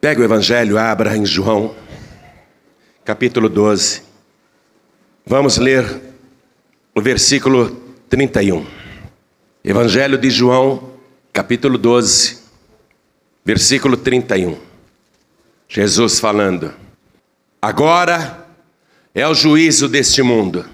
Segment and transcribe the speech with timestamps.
[0.00, 1.74] Pega o Evangelho, abra em João,
[3.04, 4.00] capítulo 12.
[5.26, 6.00] Vamos ler
[6.94, 7.70] o versículo
[8.08, 8.64] 31.
[9.64, 10.92] Evangelho de João,
[11.32, 12.38] capítulo 12,
[13.44, 14.56] versículo 31.
[15.68, 16.72] Jesus falando:
[17.60, 18.46] Agora
[19.12, 20.64] é o juízo deste mundo,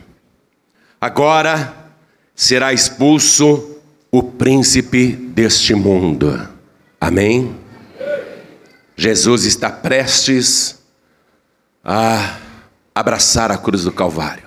[1.00, 1.74] agora
[2.34, 3.80] será expulso
[4.10, 6.46] o príncipe deste mundo.
[7.00, 7.63] Amém?
[8.96, 10.78] Jesus está prestes
[11.84, 12.38] a
[12.94, 14.44] abraçar a cruz do Calvário.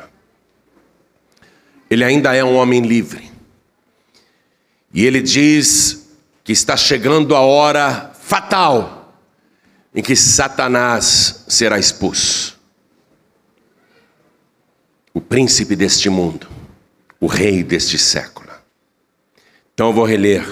[1.89, 3.31] Ele ainda é um homem livre.
[4.93, 6.09] E ele diz
[6.43, 9.21] que está chegando a hora fatal
[9.93, 12.57] em que Satanás será expulso.
[15.13, 16.47] O príncipe deste mundo,
[17.19, 18.47] o rei deste século.
[19.73, 20.45] Então eu vou reler.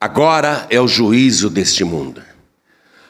[0.00, 2.22] Agora é o juízo deste mundo.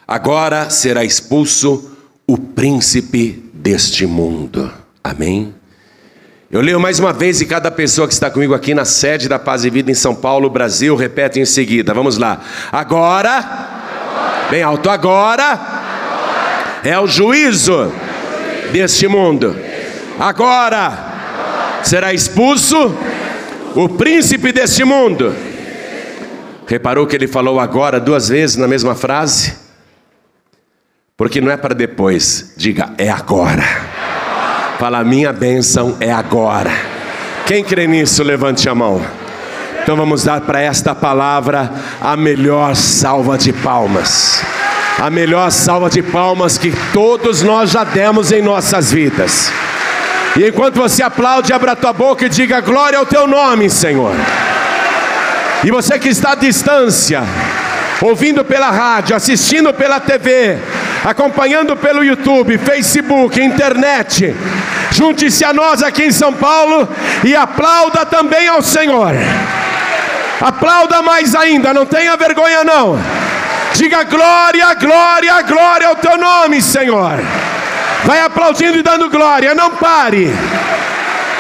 [0.07, 1.91] Agora será expulso
[2.27, 4.73] o príncipe deste mundo.
[5.03, 5.55] Amém?
[6.51, 9.39] Eu leio mais uma vez e cada pessoa que está comigo aqui na sede da
[9.39, 11.95] Paz e Vida em São Paulo, Brasil, repete em seguida.
[11.95, 12.43] Vamos lá.
[12.71, 17.91] Agora, agora bem alto, agora, agora é o é o juízo
[18.71, 19.57] deste mundo.
[20.21, 22.95] Agora, agora será expulso
[23.75, 25.35] o príncipe deste mundo.
[26.67, 29.62] Reparou que ele falou agora duas vezes na mesma frase?
[31.23, 33.63] Porque não é para depois, diga, é agora.
[34.77, 36.73] Fala, minha bênção é agora.
[37.47, 39.01] Quem crê nisso, levante a mão.
[39.81, 41.71] Então vamos dar para esta palavra
[42.01, 44.43] a melhor salva de palmas.
[44.99, 49.53] A melhor salva de palmas que todos nós já demos em nossas vidas.
[50.37, 54.17] E enquanto você aplaude, abra tua boca e diga glória ao teu nome, Senhor.
[55.63, 57.23] E você que está à distância,
[58.01, 60.59] ouvindo pela rádio, assistindo pela TV,
[61.05, 64.35] acompanhando pelo YouTube, Facebook, internet.
[64.91, 66.89] Junte-se a nós aqui em São Paulo
[67.25, 69.13] e aplauda também ao Senhor.
[70.41, 72.99] Aplauda mais ainda, não tenha vergonha não.
[73.75, 77.19] Diga glória, glória, glória ao teu nome, Senhor.
[78.05, 80.33] Vai aplaudindo e dando glória, não pare.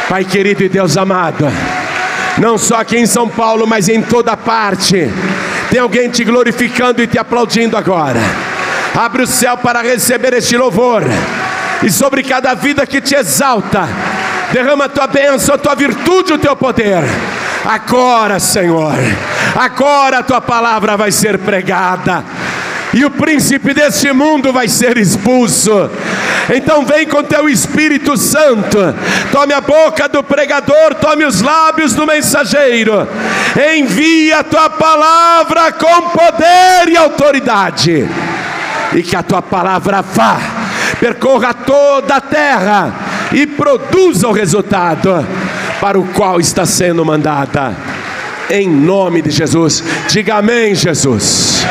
[0.09, 1.51] Pai querido e Deus amado,
[2.39, 5.11] não só aqui em São Paulo, mas em toda parte,
[5.71, 8.21] tem alguém te glorificando e te aplaudindo agora.
[8.95, 11.03] Abre o céu para receber este louvor.
[11.83, 13.89] E sobre cada vida que te exalta,
[14.53, 17.03] derrama a tua bênção, a tua virtude, o teu poder.
[17.65, 18.95] Agora, Senhor,
[19.57, 22.25] agora a tua palavra vai ser pregada
[22.93, 25.91] e o príncipe deste mundo vai ser expulso.
[26.53, 28.79] Então vem com teu Espírito Santo,
[29.31, 33.09] tome a boca do pregador, tome os lábios do mensageiro,
[33.75, 38.09] envia a tua palavra com poder e autoridade
[38.95, 40.39] e que a tua palavra vá,
[41.01, 42.95] percorra toda a terra
[43.33, 45.27] e produza o resultado
[45.81, 47.75] para o qual está sendo mandada.
[48.51, 51.65] Em nome de Jesus, diga amém, Jesus.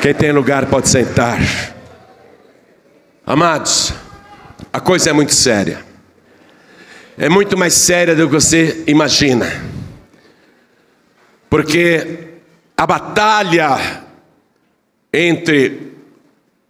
[0.00, 1.38] Quem tem lugar pode sentar.
[3.26, 3.92] Amados,
[4.72, 5.80] a coisa é muito séria.
[7.18, 9.52] É muito mais séria do que você imagina.
[11.50, 12.30] Porque
[12.76, 13.78] a batalha
[15.12, 15.91] entre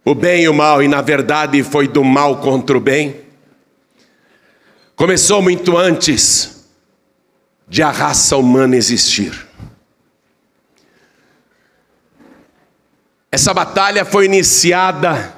[0.05, 3.21] o bem e o mal, e na verdade foi do mal contra o bem,
[4.95, 6.67] começou muito antes
[7.67, 9.47] de a raça humana existir.
[13.31, 15.33] Essa batalha foi iniciada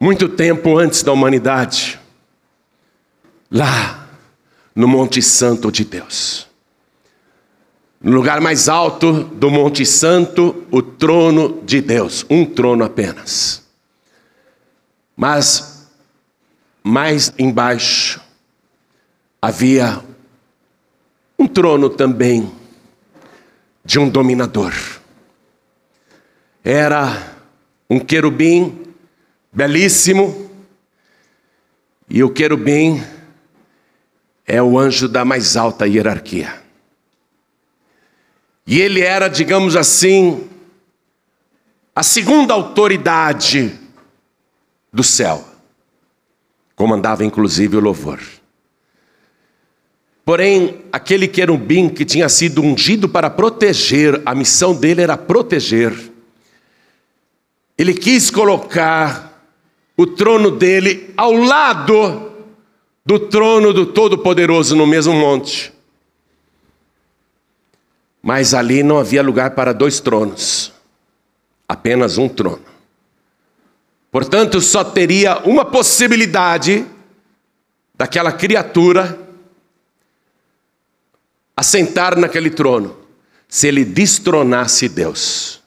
[0.00, 2.00] muito tempo antes da humanidade,
[3.50, 4.08] lá
[4.74, 6.47] no Monte Santo de Deus.
[8.00, 13.66] No lugar mais alto do Monte Santo, o trono de Deus, um trono apenas.
[15.16, 15.88] Mas
[16.82, 18.20] mais embaixo
[19.42, 20.00] havia
[21.38, 22.52] um trono também
[23.84, 24.72] de um dominador.
[26.62, 27.34] Era
[27.90, 28.94] um querubim
[29.52, 30.50] belíssimo,
[32.08, 33.02] e o querubim
[34.46, 36.67] é o anjo da mais alta hierarquia.
[38.70, 40.46] E ele era, digamos assim,
[41.96, 43.72] a segunda autoridade
[44.92, 45.42] do céu.
[46.76, 48.20] Comandava inclusive o louvor.
[50.22, 55.94] Porém, aquele querubim que tinha sido ungido para proteger, a missão dele era proteger.
[57.78, 59.50] Ele quis colocar
[59.96, 62.32] o trono dele ao lado
[63.02, 65.72] do trono do Todo-Poderoso no mesmo monte.
[68.28, 70.70] Mas ali não havia lugar para dois tronos.
[71.66, 72.62] apenas um trono.
[74.12, 76.84] Portanto, só teria uma possibilidade
[77.94, 79.18] daquela criatura
[81.56, 82.98] assentar naquele trono,
[83.48, 85.62] se ele destronasse Deus.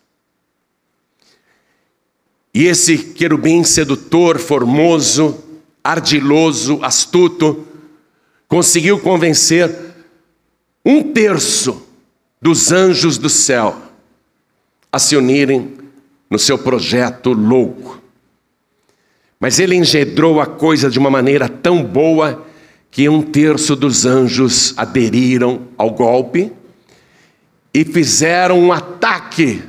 [2.53, 5.43] E esse querubim sedutor, formoso,
[5.83, 7.67] ardiloso, astuto,
[8.47, 9.75] conseguiu convencer
[10.85, 11.89] um terço
[12.41, 13.79] dos anjos do céu
[14.91, 15.77] a se unirem
[16.29, 18.01] no seu projeto louco.
[19.39, 22.45] Mas ele engendrou a coisa de uma maneira tão boa
[22.89, 26.51] que um terço dos anjos aderiram ao golpe
[27.73, 29.63] e fizeram um ataque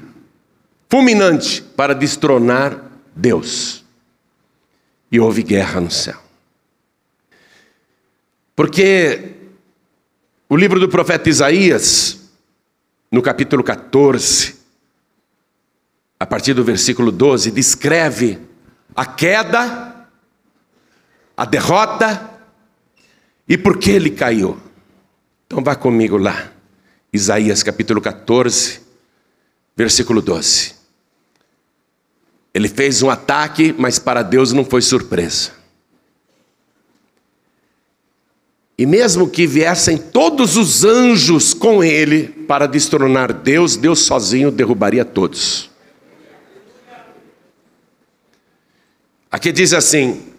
[0.89, 3.85] fulminante para destronar Deus.
[5.11, 6.21] E houve guerra no céu.
[8.57, 9.31] Porque
[10.49, 12.22] o livro do profeta Isaías,
[13.13, 14.55] no capítulo 14,
[16.19, 18.39] a partir do versículo 12, descreve
[18.97, 20.09] a queda,
[21.37, 22.31] a derrota
[23.47, 24.59] e por que ele caiu.
[25.47, 26.53] Então vá comigo lá,
[27.13, 28.81] Isaías capítulo 14,
[29.77, 30.75] versículo 12.
[32.55, 35.53] Ele fez um ataque, mas para Deus não foi surpresa.
[38.79, 45.07] E mesmo que viessem todos os anjos com ele para destronar Deus, Deus sozinho derrubaria
[45.07, 45.71] todos.
[49.31, 50.35] Aqui diz assim: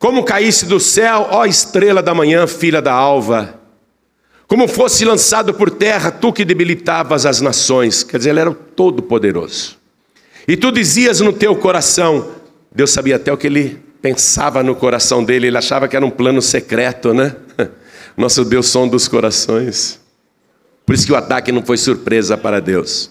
[0.00, 3.54] Como caísse do céu, ó estrela da manhã, filha da alva,
[4.48, 8.02] como fosse lançado por terra, tu que debilitavas as nações.
[8.02, 9.76] Quer dizer, ele era o todo-poderoso.
[10.48, 12.32] E tu dizias no teu coração,
[12.74, 16.10] Deus sabia até o que ele pensava no coração dele, ele achava que era um
[16.10, 17.36] plano secreto, né?
[18.16, 20.07] Nosso Deus som dos corações.
[20.88, 23.10] Por isso que o ataque não foi surpresa para Deus.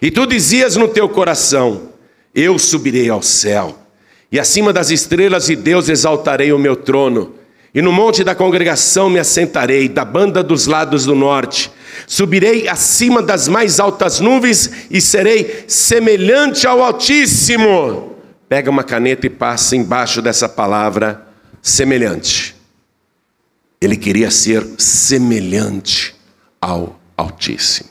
[0.00, 1.90] E tu dizias no teu coração:
[2.34, 3.78] Eu subirei ao céu
[4.32, 7.34] e acima das estrelas de Deus exaltarei o meu trono.
[7.74, 11.70] E no monte da congregação me assentarei, da banda dos lados do norte.
[12.06, 18.16] Subirei acima das mais altas nuvens e serei semelhante ao Altíssimo.
[18.48, 21.28] Pega uma caneta e passa embaixo dessa palavra
[21.60, 22.56] semelhante.
[23.78, 26.13] Ele queria ser semelhante
[26.64, 27.90] ao Altíssimo.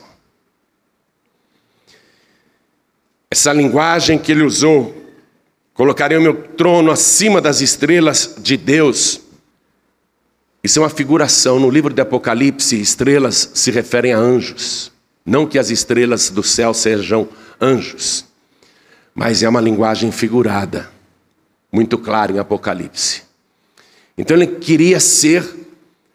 [3.30, 5.04] Essa linguagem que ele usou
[5.74, 9.22] Colocarei o meu trono acima das estrelas de Deus.
[10.64, 11.60] Isso é uma figuração.
[11.60, 14.92] No livro de Apocalipse, estrelas se referem a anjos.
[15.25, 17.28] Não que as estrelas do céu sejam
[17.60, 18.25] anjos,
[19.16, 20.90] mas é uma linguagem figurada,
[21.72, 23.24] muito clara em Apocalipse.
[24.18, 25.44] Então ele queria ser,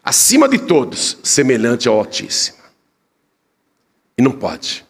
[0.02, 2.58] acima de todos, semelhante ao Altíssimo.
[4.16, 4.84] E não pode.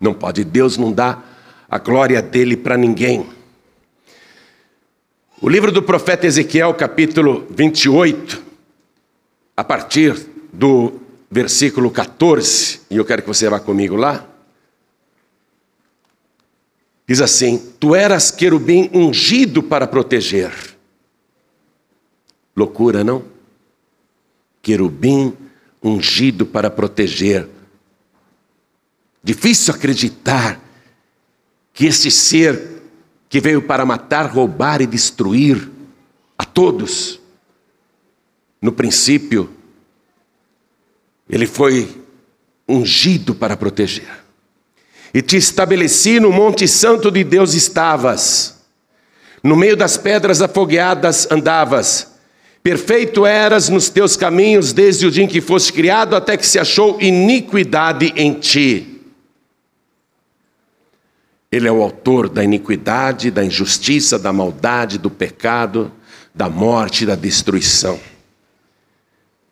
[0.00, 0.44] Não pode.
[0.44, 1.22] Deus não dá
[1.68, 3.28] a glória dele para ninguém.
[5.40, 8.42] O livro do profeta Ezequiel, capítulo 28,
[9.56, 10.14] a partir
[10.52, 11.00] do
[11.30, 14.26] versículo 14, e eu quero que você vá comigo lá.
[17.06, 20.52] Diz assim: Tu eras querubim ungido para proteger.
[22.56, 23.37] Loucura, não?
[24.68, 25.32] Querubim
[25.82, 27.48] ungido para proteger.
[29.24, 30.60] Difícil acreditar
[31.72, 32.82] que este ser
[33.30, 35.70] que veio para matar, roubar e destruir
[36.36, 37.18] a todos.
[38.60, 39.48] No princípio,
[41.30, 42.04] ele foi
[42.68, 44.22] ungido para proteger.
[45.14, 48.58] E te estabeleci no Monte Santo de Deus estavas,
[49.42, 52.17] no meio das pedras afogueadas andavas.
[52.68, 56.58] Perfeito eras nos teus caminhos desde o dia em que foste criado até que se
[56.58, 59.00] achou iniquidade em ti.
[61.50, 65.90] Ele é o autor da iniquidade, da injustiça, da maldade, do pecado,
[66.34, 67.98] da morte, da destruição.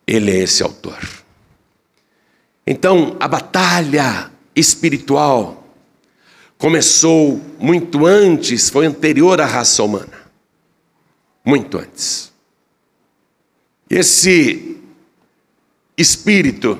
[0.06, 0.98] Ele é esse autor.
[2.66, 5.66] Então, a batalha espiritual
[6.58, 10.18] começou muito antes, foi anterior à raça humana.
[11.42, 12.35] Muito antes.
[13.88, 14.76] Esse
[15.96, 16.78] espírito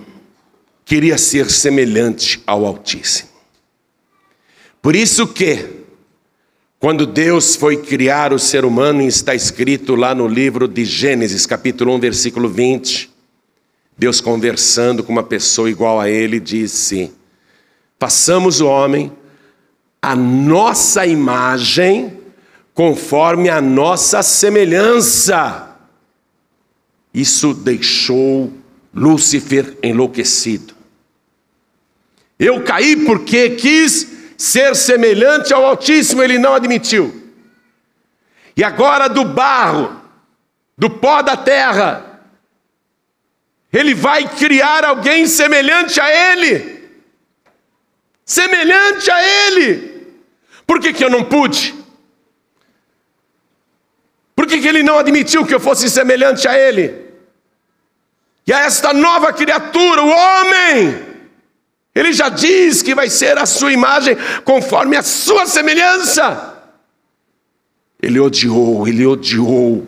[0.85, 3.29] queria ser semelhante ao Altíssimo.
[4.83, 5.85] Por isso que,
[6.79, 11.47] quando Deus foi criar o ser humano, e está escrito lá no livro de Gênesis,
[11.47, 13.11] capítulo 1, versículo 20,
[13.99, 17.13] Deus conversando com uma pessoa igual a ele, disse:
[17.99, 19.11] Façamos o homem
[20.03, 22.21] a nossa imagem,
[22.75, 25.66] conforme a nossa semelhança.
[27.17, 28.53] Isso deixou
[28.95, 30.75] Lúcifer enlouquecido.
[32.39, 34.07] Eu caí porque quis
[34.37, 37.33] ser semelhante ao Altíssimo, ele não admitiu.
[38.55, 39.99] E agora do barro,
[40.77, 42.21] do pó da terra,
[43.73, 46.87] ele vai criar alguém semelhante a ele.
[48.27, 50.07] Semelhante a ele.
[50.67, 51.75] Por que, que eu não pude?
[54.35, 57.06] Por que, que ele não admitiu que eu fosse semelhante a ele?
[58.47, 61.05] E a esta nova criatura, o homem,
[61.95, 66.55] ele já diz que vai ser a sua imagem conforme a sua semelhança.
[68.01, 69.87] Ele odiou, ele odiou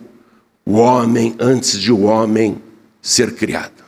[0.65, 2.61] o homem antes de o homem
[3.01, 3.79] ser criado.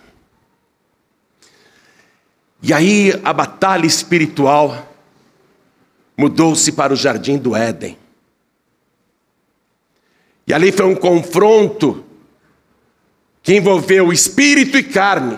[2.64, 4.88] E aí a batalha espiritual
[6.16, 7.98] mudou-se para o jardim do Éden.
[10.48, 12.06] E ali foi um confronto
[13.44, 15.38] que envolveu espírito e carne.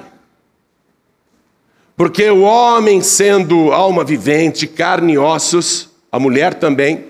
[1.95, 7.05] Porque o homem, sendo alma vivente, carne e ossos, a mulher também,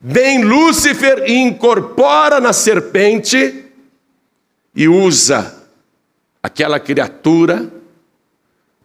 [0.00, 3.64] vem Lúcifer e incorpora na serpente
[4.74, 5.66] e usa
[6.42, 7.72] aquela criatura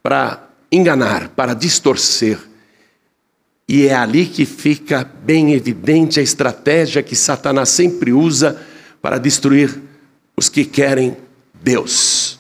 [0.02, 2.40] para enganar, para distorcer.
[3.68, 8.62] E é ali que fica bem evidente a estratégia que Satanás sempre usa
[9.02, 9.82] para destruir
[10.36, 11.18] os que querem
[11.54, 12.40] Deus.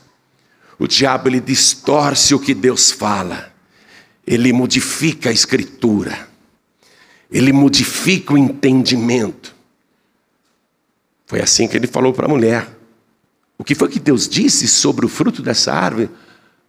[0.78, 3.54] O diabo ele distorce o que Deus fala.
[4.26, 6.34] Ele modifica a escritura
[7.34, 9.56] ele modifica o entendimento.
[11.26, 12.70] Foi assim que ele falou para a mulher.
[13.58, 16.12] O que foi que Deus disse sobre o fruto dessa árvore?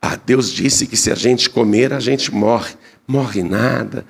[0.01, 2.75] Ah, Deus disse que se a gente comer, a gente morre.
[3.07, 4.07] Morre nada.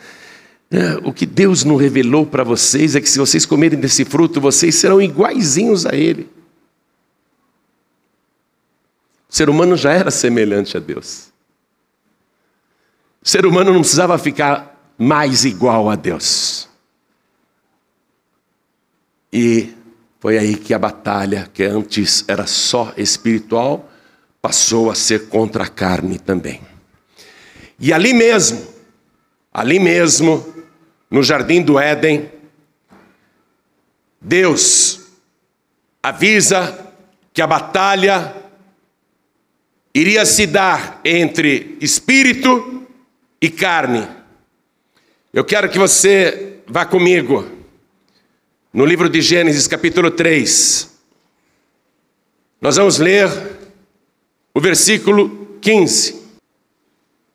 [0.71, 4.41] É, o que Deus não revelou para vocês é que se vocês comerem desse fruto,
[4.41, 6.29] vocês serão iguaizinhos a Ele.
[9.35, 11.33] O ser humano já era semelhante a Deus.
[13.21, 16.69] O ser humano não precisava ficar mais igual a Deus.
[19.33, 19.75] E
[20.21, 23.91] foi aí que a batalha, que antes era só espiritual,
[24.41, 26.61] passou a ser contra a carne também.
[27.77, 28.65] E ali mesmo,
[29.53, 30.65] ali mesmo,
[31.11, 32.31] no jardim do Éden,
[34.21, 35.09] Deus
[36.01, 36.93] avisa
[37.33, 38.44] que a batalha
[39.95, 42.85] iria se dar entre espírito
[43.41, 44.07] e carne.
[45.33, 47.49] Eu quero que você vá comigo
[48.73, 50.91] no livro de Gênesis, capítulo 3.
[52.61, 53.29] Nós vamos ler
[54.53, 56.25] o versículo 15.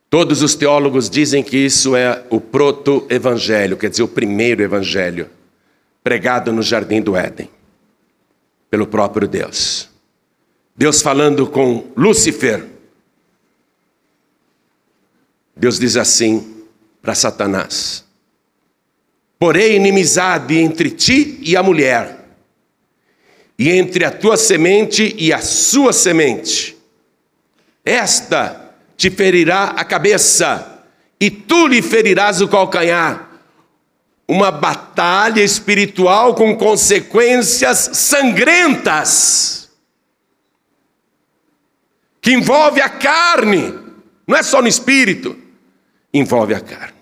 [0.10, 5.30] Todos os teólogos dizem que isso é o proto-evangelho, quer dizer, o primeiro evangelho,
[6.04, 7.50] pregado no jardim do Éden,
[8.72, 9.89] pelo próprio Deus.
[10.80, 12.66] Deus falando com Lúcifer.
[15.54, 16.64] Deus diz assim:
[17.02, 18.06] para Satanás.
[19.38, 22.26] Porém, inimizade entre ti e a mulher,
[23.58, 26.78] e entre a tua semente e a sua semente.
[27.84, 30.86] Esta te ferirá a cabeça,
[31.20, 33.30] e tu lhe ferirás o calcanhar.
[34.26, 39.60] Uma batalha espiritual com consequências sangrentas,
[42.22, 43.74] que envolve a carne,
[44.28, 45.36] não é só no espírito
[46.14, 46.98] envolve a carne.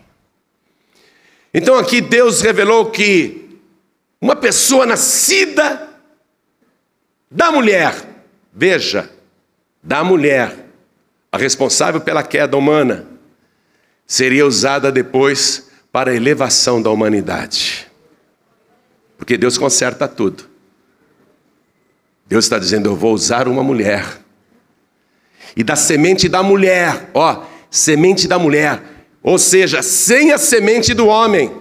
[1.53, 3.59] Então aqui Deus revelou que
[4.19, 5.87] uma pessoa nascida
[7.29, 7.93] da mulher,
[8.53, 9.09] veja,
[9.81, 10.65] da mulher,
[11.31, 13.07] a responsável pela queda humana,
[14.05, 17.87] seria usada depois para a elevação da humanidade.
[19.17, 20.47] Porque Deus conserta tudo.
[22.25, 24.05] Deus está dizendo: Eu vou usar uma mulher.
[25.57, 28.79] E da semente da mulher, ó, semente da mulher,
[29.23, 31.51] ou seja, sem a semente do homem.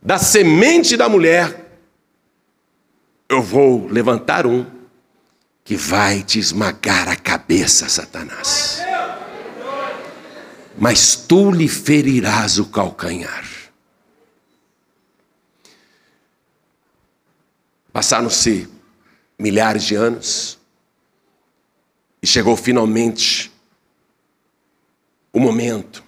[0.00, 1.80] Da semente da mulher,
[3.28, 4.64] eu vou levantar um
[5.64, 8.80] que vai te esmagar a cabeça, Satanás.
[10.78, 13.44] Mas tu lhe ferirás o calcanhar.
[17.92, 18.81] Passaram-se
[19.42, 20.56] milhares de anos,
[22.22, 23.50] e chegou finalmente
[25.32, 26.04] o momento,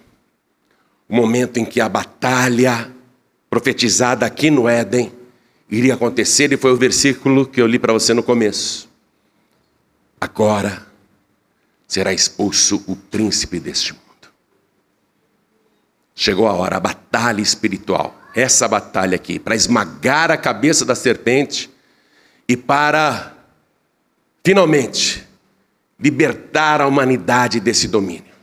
[1.09, 2.89] o momento em que a batalha
[3.49, 5.11] profetizada aqui no Éden
[5.69, 8.89] iria acontecer, e foi o versículo que eu li para você no começo.
[10.21, 10.85] Agora
[11.85, 14.03] será expulso o príncipe deste mundo.
[16.15, 21.74] Chegou a hora, a batalha espiritual, essa batalha aqui, para esmagar a cabeça da serpente
[22.47, 23.33] e para,
[24.43, 25.25] finalmente,
[25.99, 28.35] libertar a humanidade desse domínio.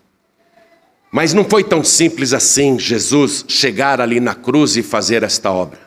[1.11, 5.79] Mas não foi tão simples assim Jesus chegar ali na cruz e fazer esta obra.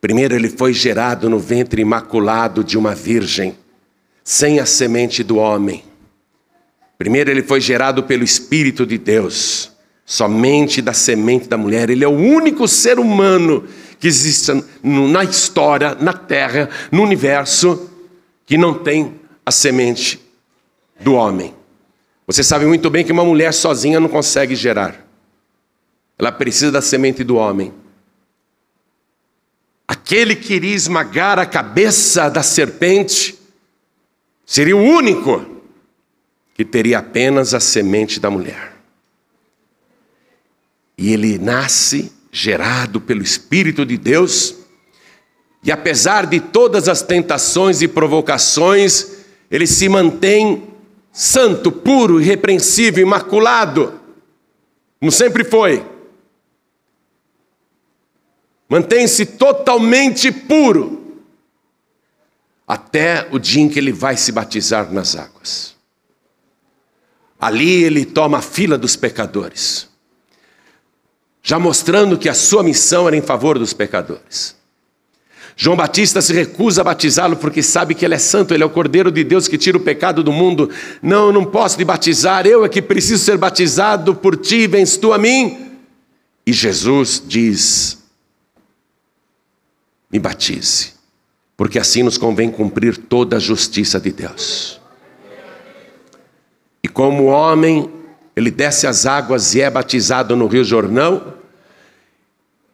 [0.00, 3.56] Primeiro, ele foi gerado no ventre imaculado de uma virgem,
[4.24, 5.84] sem a semente do homem.
[6.96, 9.72] Primeiro, ele foi gerado pelo Espírito de Deus,
[10.08, 11.90] somente da semente da mulher.
[11.90, 13.68] Ele é o único ser humano
[14.00, 14.50] que existe
[14.82, 17.90] na história, na terra, no universo,
[18.46, 20.18] que não tem a semente
[20.98, 21.54] do homem.
[22.26, 25.06] Você sabe muito bem que uma mulher sozinha não consegue gerar.
[26.18, 27.70] Ela precisa da semente do homem.
[29.86, 33.38] Aquele que iria esmagar a cabeça da serpente
[34.46, 35.44] seria o único
[36.54, 38.67] que teria apenas a semente da mulher.
[40.98, 44.56] E ele nasce gerado pelo Espírito de Deus,
[45.62, 49.18] e apesar de todas as tentações e provocações,
[49.50, 50.68] ele se mantém
[51.12, 53.98] santo, puro, irrepreensível, imaculado,
[55.00, 55.84] como sempre foi.
[58.68, 61.22] Mantém-se totalmente puro,
[62.66, 65.74] até o dia em que ele vai se batizar nas águas.
[67.40, 69.87] Ali ele toma a fila dos pecadores,
[71.48, 74.54] já mostrando que a sua missão era em favor dos pecadores.
[75.56, 78.70] João Batista se recusa a batizá-lo porque sabe que ele é santo, ele é o
[78.70, 80.68] Cordeiro de Deus que tira o pecado do mundo.
[81.00, 85.10] Não, não posso te batizar, eu é que preciso ser batizado por ti, vens tu
[85.10, 85.70] a mim.
[86.46, 87.96] E Jesus diz:
[90.12, 90.92] Me batize,
[91.56, 94.78] porque assim nos convém cumprir toda a justiça de Deus.
[96.82, 97.90] E como homem,
[98.36, 101.37] ele desce as águas e é batizado no Rio Jordão.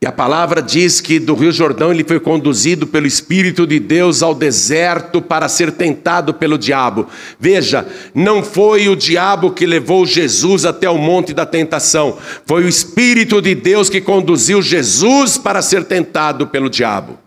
[0.04, 4.22] E a palavra diz que do Rio Jordão ele foi conduzido pelo Espírito de Deus
[4.22, 7.08] ao deserto para ser tentado pelo diabo.
[7.40, 12.68] Veja, não foi o diabo que levou Jesus até o monte da tentação, foi o
[12.68, 17.18] Espírito de Deus que conduziu Jesus para ser tentado pelo diabo.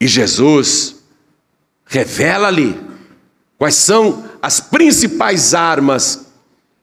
[0.00, 0.96] E Jesus
[1.86, 2.76] revela ali
[3.56, 6.26] quais são as principais armas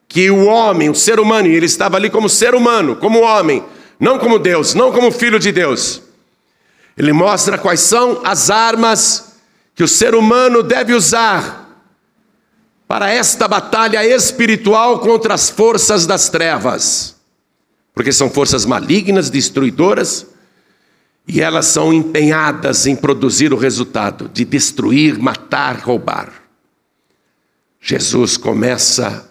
[0.08, 3.62] que o homem, o ser humano, ele estava ali como ser humano, como homem,
[4.00, 6.02] não como Deus, não como filho de Deus.
[6.98, 9.34] Ele mostra quais são as armas
[9.76, 11.68] que o ser humano deve usar
[12.88, 17.16] para esta batalha espiritual contra as forças das trevas,
[17.94, 20.26] porque são forças malignas, destruidoras,
[21.28, 26.34] e elas são empenhadas em produzir o resultado de destruir, matar, roubar.
[27.80, 29.30] Jesus começa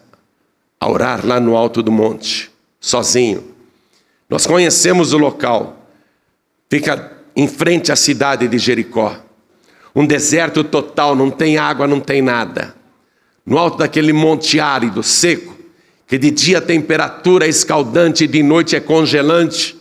[0.80, 2.50] a orar lá no alto do monte,
[2.80, 3.57] sozinho.
[4.28, 5.88] Nós conhecemos o local.
[6.68, 9.16] Fica em frente à cidade de Jericó.
[9.94, 12.74] Um deserto total, não tem água, não tem nada.
[13.44, 15.56] No alto daquele monte árido, seco,
[16.06, 19.76] que de dia a temperatura é escaldante e de noite é congelante.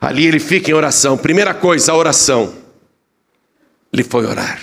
[0.00, 1.16] Ali ele fica em oração.
[1.18, 2.54] Primeira coisa, a oração.
[3.92, 4.60] Ele foi orar.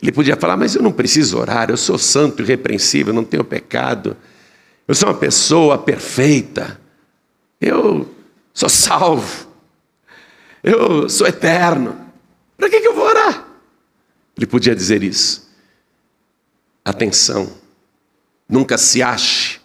[0.00, 3.44] Ele podia falar, mas eu não preciso orar, eu sou santo e irrepreensível, não tenho
[3.44, 4.16] pecado.
[4.86, 6.81] Eu sou uma pessoa perfeita.
[7.62, 8.12] Eu
[8.52, 9.48] sou salvo.
[10.64, 11.96] Eu sou eterno.
[12.56, 13.46] Para que, que eu vou orar?
[14.36, 15.48] Ele podia dizer isso.
[16.84, 17.52] Atenção.
[18.48, 19.60] Nunca se ache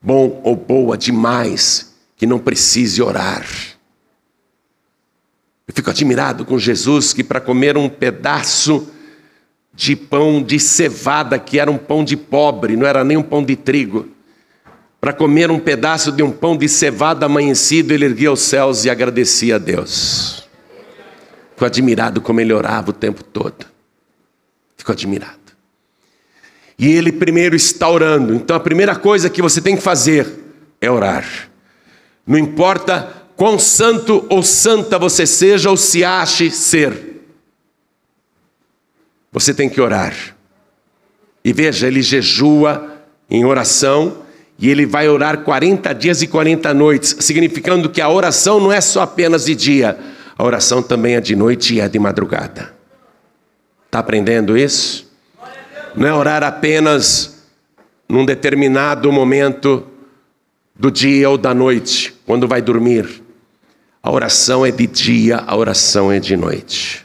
[0.00, 3.46] bom ou boa demais que não precise orar.
[5.66, 8.92] Eu fico admirado com Jesus que para comer um pedaço
[9.72, 13.42] de pão de cevada, que era um pão de pobre, não era nem um pão
[13.42, 14.08] de trigo,
[15.02, 18.90] para comer um pedaço de um pão de cevada amanhecido, ele erguia os céus e
[18.90, 20.48] agradecia a Deus.
[21.50, 23.66] Fico admirado como ele orava o tempo todo.
[24.76, 25.40] Fico admirado.
[26.78, 28.32] E ele primeiro está orando.
[28.32, 30.38] Então a primeira coisa que você tem que fazer
[30.80, 31.50] é orar.
[32.24, 37.24] Não importa quão santo ou santa você seja ou se ache ser.
[39.32, 40.14] Você tem que orar.
[41.44, 44.21] E veja, ele jejua em oração
[44.62, 48.80] e ele vai orar 40 dias e 40 noites, significando que a oração não é
[48.80, 49.98] só apenas de dia,
[50.38, 52.72] a oração também é de noite e é de madrugada.
[53.86, 55.12] Está aprendendo isso?
[55.96, 57.42] Não é orar apenas
[58.08, 59.84] num determinado momento
[60.76, 63.20] do dia ou da noite, quando vai dormir.
[64.00, 67.04] A oração é de dia, a oração é de noite.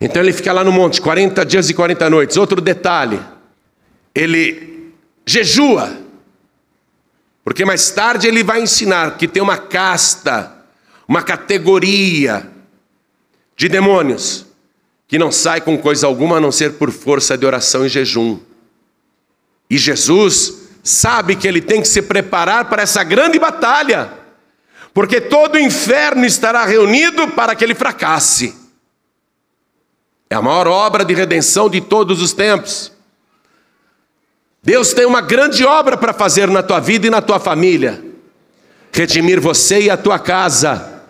[0.00, 2.36] Então ele fica lá no monte, 40 dias e 40 noites.
[2.36, 3.20] Outro detalhe,
[4.14, 4.69] ele
[5.30, 5.96] jejua.
[7.44, 10.52] Porque mais tarde ele vai ensinar que tem uma casta,
[11.06, 12.50] uma categoria
[13.56, 14.46] de demônios
[15.06, 18.38] que não sai com coisa alguma a não ser por força de oração e jejum.
[19.68, 24.12] E Jesus sabe que ele tem que se preparar para essa grande batalha,
[24.94, 28.54] porque todo o inferno estará reunido para que ele fracasse.
[30.28, 32.92] É a maior obra de redenção de todos os tempos.
[34.62, 38.04] Deus tem uma grande obra para fazer na tua vida e na tua família.
[38.92, 41.02] Redimir você e a tua casa.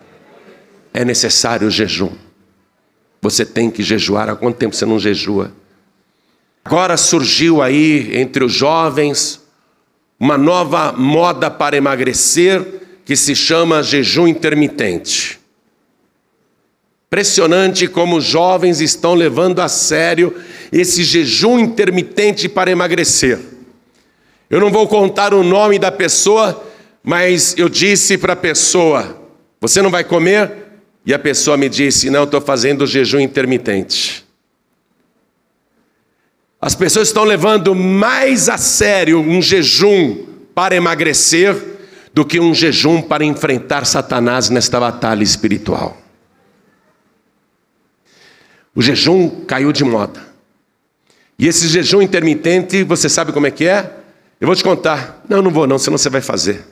[0.95, 2.13] É necessário o jejum.
[3.21, 4.29] Você tem que jejuar.
[4.29, 5.53] Há quanto tempo você não jejua?
[6.65, 9.41] Agora surgiu aí entre os jovens
[10.19, 12.65] uma nova moda para emagrecer
[13.05, 15.40] que se chama jejum intermitente.
[17.13, 20.33] Impressionante como os jovens estão levando a sério
[20.71, 23.37] esse jejum intermitente para emagrecer.
[24.49, 26.65] Eu não vou contar o nome da pessoa,
[27.03, 29.21] mas eu disse para a pessoa:
[29.61, 30.53] Você não vai comer?
[31.05, 34.25] E a pessoa me disse: Não, estou fazendo jejum intermitente.
[36.61, 41.57] As pessoas estão levando mais a sério um jejum para emagrecer
[42.15, 46.00] do que um jejum para enfrentar Satanás nesta batalha espiritual.
[48.75, 50.23] O jejum caiu de moda.
[51.39, 53.91] E esse jejum intermitente, você sabe como é que é?
[54.41, 55.23] Eu vou te contar.
[55.29, 56.65] Não, não vou não, senão você vai fazer.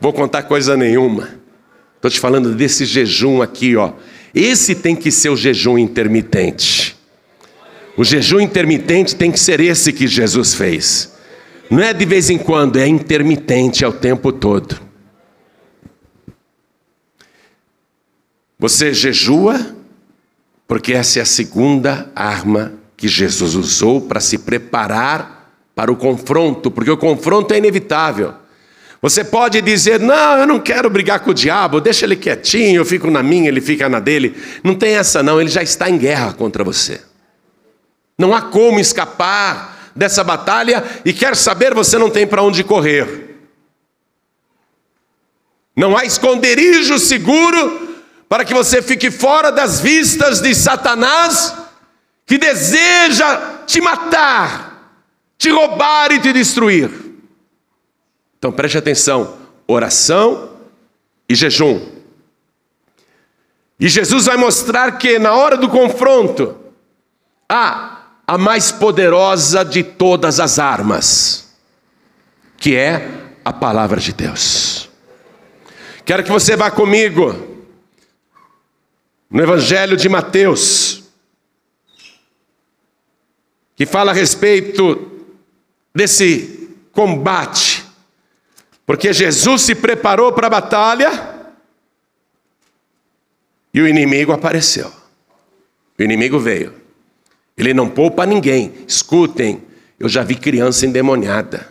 [0.00, 1.28] Vou contar coisa nenhuma.
[1.96, 3.92] Estou te falando desse jejum aqui, ó.
[4.34, 6.96] Esse tem que ser o jejum intermitente.
[7.96, 11.12] O jejum intermitente tem que ser esse que Jesus fez.
[11.68, 14.87] Não é de vez em quando, é intermitente, é o tempo todo.
[18.58, 19.74] Você jejua,
[20.66, 26.68] porque essa é a segunda arma que Jesus usou para se preparar para o confronto,
[26.68, 28.34] porque o confronto é inevitável.
[29.00, 32.84] Você pode dizer: Não, eu não quero brigar com o diabo, deixa ele quietinho, eu
[32.84, 34.34] fico na minha, ele fica na dele.
[34.64, 37.00] Não tem essa, não, ele já está em guerra contra você.
[38.18, 43.36] Não há como escapar dessa batalha e quer saber, você não tem para onde correr.
[45.76, 47.87] Não há esconderijo seguro
[48.28, 51.54] para que você fique fora das vistas de Satanás,
[52.26, 54.92] que deseja te matar,
[55.38, 56.90] te roubar e te destruir.
[58.38, 60.50] Então preste atenção: oração
[61.28, 61.80] e jejum.
[63.80, 66.56] E Jesus vai mostrar que na hora do confronto,
[67.48, 71.54] há a mais poderosa de todas as armas,
[72.58, 73.08] que é
[73.44, 74.90] a palavra de Deus.
[76.04, 77.57] Quero que você vá comigo
[79.30, 81.04] no Evangelho de Mateus,
[83.76, 85.26] que fala a respeito
[85.94, 87.84] desse combate,
[88.86, 91.38] porque Jesus se preparou para a batalha
[93.72, 94.90] e o inimigo apareceu.
[95.98, 96.74] O inimigo veio.
[97.56, 98.72] Ele não poupa ninguém.
[98.86, 99.62] Escutem,
[99.98, 101.68] eu já vi criança endemoniada.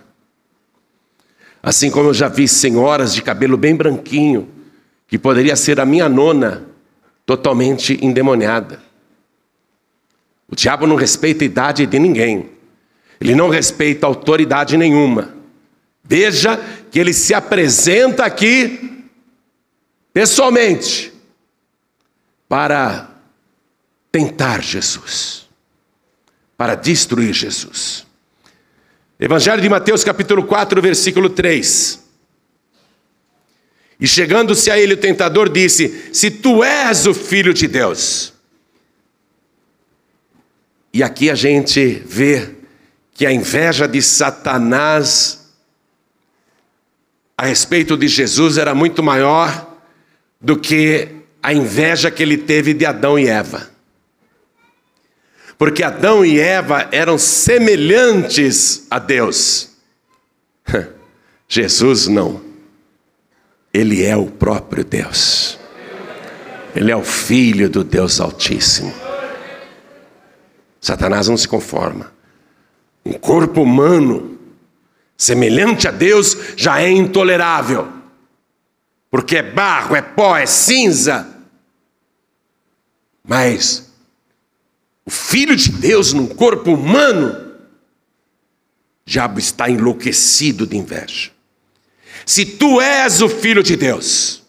[1.63, 4.49] Assim como eu já vi senhoras de cabelo bem branquinho,
[5.07, 6.65] que poderia ser a minha nona,
[7.27, 8.81] totalmente endemoniada.
[10.47, 12.49] O diabo não respeita a idade de ninguém,
[13.19, 15.35] ele não respeita autoridade nenhuma.
[16.01, 16.57] Veja
[16.89, 19.03] que ele se apresenta aqui
[20.13, 21.13] pessoalmente
[22.47, 23.09] para
[24.09, 25.49] tentar Jesus,
[26.55, 28.07] para destruir Jesus.
[29.19, 32.06] Evangelho de Mateus, capítulo 4, versículo 3.
[33.99, 38.33] E chegando-se a ele, o tentador disse: Se tu és o filho de Deus.
[40.93, 42.49] E aqui a gente vê
[43.13, 45.47] que a inveja de Satanás
[47.37, 49.77] a respeito de Jesus era muito maior
[50.41, 51.09] do que
[51.41, 53.69] a inveja que ele teve de Adão e Eva.
[55.57, 59.69] Porque Adão e Eva eram semelhantes a Deus.
[61.47, 62.46] Jesus não.
[63.77, 65.59] Ele é o próprio Deus.
[66.75, 68.91] Ele é o Filho do Deus Altíssimo.
[70.81, 72.11] Satanás não se conforma.
[73.05, 74.39] Um corpo humano
[75.15, 77.87] semelhante a Deus já é intolerável,
[79.11, 81.37] porque é barro, é pó, é cinza.
[83.23, 83.91] Mas
[85.05, 87.29] o Filho de Deus num corpo humano,
[89.05, 91.36] o diabo está enlouquecido de inveja.
[92.27, 94.43] Se tu és o filho de Deus,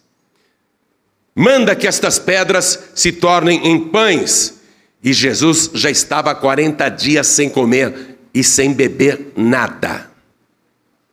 [1.33, 4.59] manda que estas pedras se tornem em pães.
[5.01, 10.11] E Jesus já estava 40 dias sem comer e sem beber nada.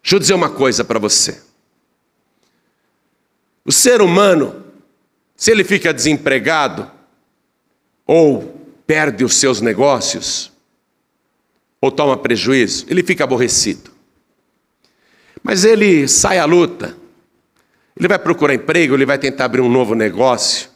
[0.01, 1.39] Deixa eu dizer uma coisa para você.
[3.63, 4.63] O ser humano,
[5.38, 6.89] se ele fica desempregado
[8.08, 10.51] ou perde os seus negócios,
[11.80, 13.94] ou toma prejuízo, ele fica aborrecido.
[15.45, 16.97] Mas ele sai à luta,
[17.95, 20.71] ele vai procurar emprego, ele vai tentar abrir um novo negócio,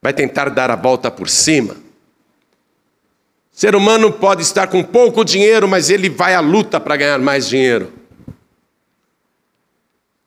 [0.00, 1.76] vai tentar dar a volta por cima.
[3.52, 7.46] Ser humano pode estar com pouco dinheiro, mas ele vai à luta para ganhar mais
[7.46, 7.92] dinheiro.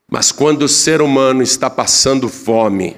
[0.08, 2.96] Mas quando o ser humano está passando fome,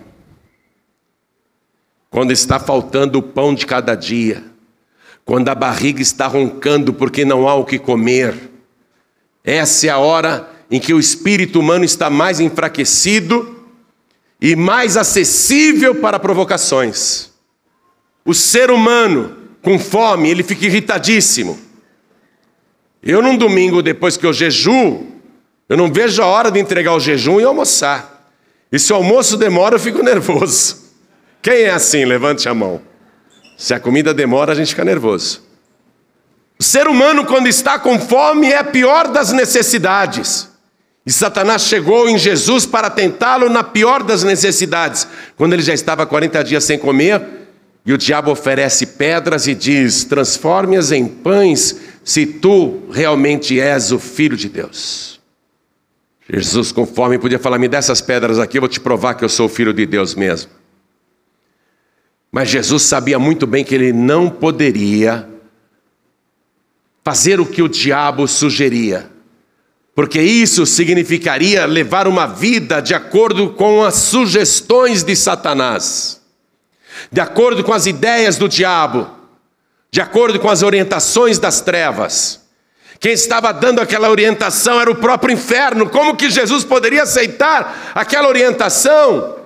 [2.09, 4.43] quando está faltando o pão de cada dia,
[5.23, 8.50] quando a barriga está roncando porque não há o que comer,
[9.43, 13.65] essa é a hora em que o espírito humano está mais enfraquecido
[14.39, 17.29] e mais acessível para provocações.
[18.25, 21.59] O ser humano com fome, ele fica irritadíssimo.
[23.03, 25.07] Eu, num domingo, depois que eu jejuo,
[25.67, 28.29] eu não vejo a hora de entregar o jejum e almoçar.
[28.71, 30.91] E se o almoço demora, eu fico nervoso.
[31.41, 32.05] Quem é assim?
[32.05, 32.81] Levante a mão.
[33.57, 35.43] Se a comida demora, a gente fica nervoso.
[36.61, 40.47] O ser humano, quando está com fome, é a pior das necessidades.
[41.03, 46.05] E Satanás chegou em Jesus para tentá-lo na pior das necessidades, quando ele já estava
[46.05, 47.19] 40 dias sem comer,
[47.83, 53.97] e o diabo oferece pedras e diz: Transforme-as em pães, se tu realmente és o
[53.97, 55.19] filho de Deus.
[56.31, 59.25] Jesus, com fome, podia falar: Me dê essas pedras aqui, eu vou te provar que
[59.25, 60.51] eu sou o filho de Deus mesmo.
[62.31, 65.30] Mas Jesus sabia muito bem que ele não poderia
[67.03, 69.11] fazer o que o diabo sugeria
[69.93, 76.21] porque isso significaria levar uma vida de acordo com as sugestões de Satanás,
[77.11, 79.09] de acordo com as ideias do diabo,
[79.91, 82.39] de acordo com as orientações das trevas.
[82.99, 85.89] Quem estava dando aquela orientação era o próprio inferno.
[85.89, 89.37] Como que Jesus poderia aceitar aquela orientação?